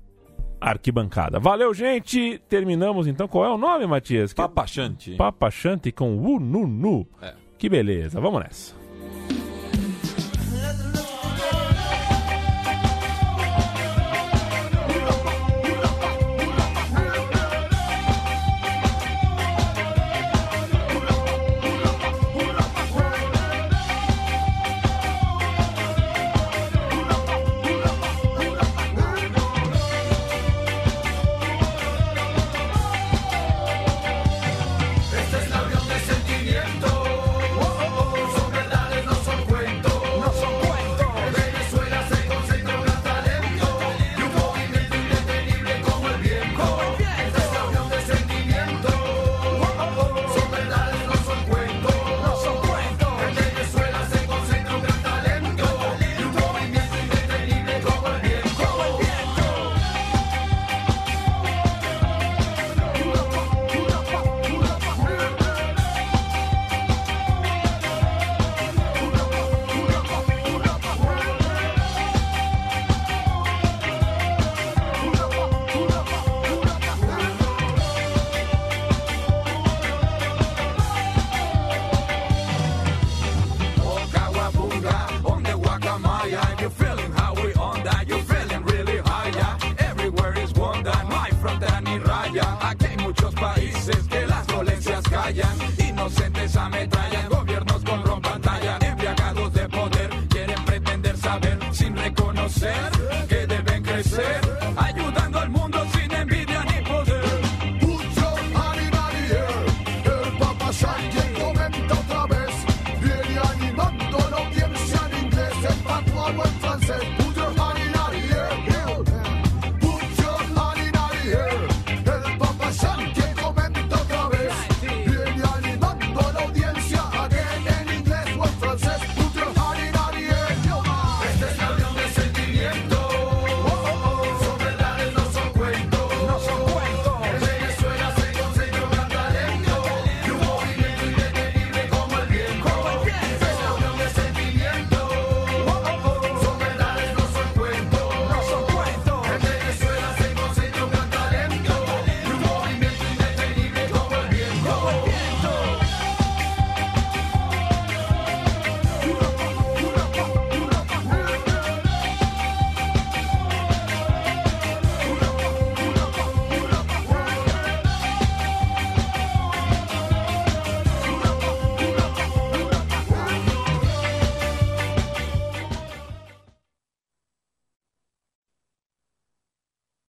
arquibancada. 0.60 1.38
Valeu, 1.38 1.72
gente! 1.72 2.42
Terminamos 2.48 3.06
então. 3.06 3.28
Qual 3.28 3.44
é 3.44 3.50
o 3.50 3.56
nome, 3.56 3.86
Matias? 3.86 4.32
Papachante. 4.32 5.14
Papachante 5.14 5.92
com 5.92 6.16
Ununu. 6.16 7.06
É. 7.22 7.34
Que 7.56 7.68
beleza, 7.68 8.20
vamos 8.20 8.42
nessa. 8.42 8.74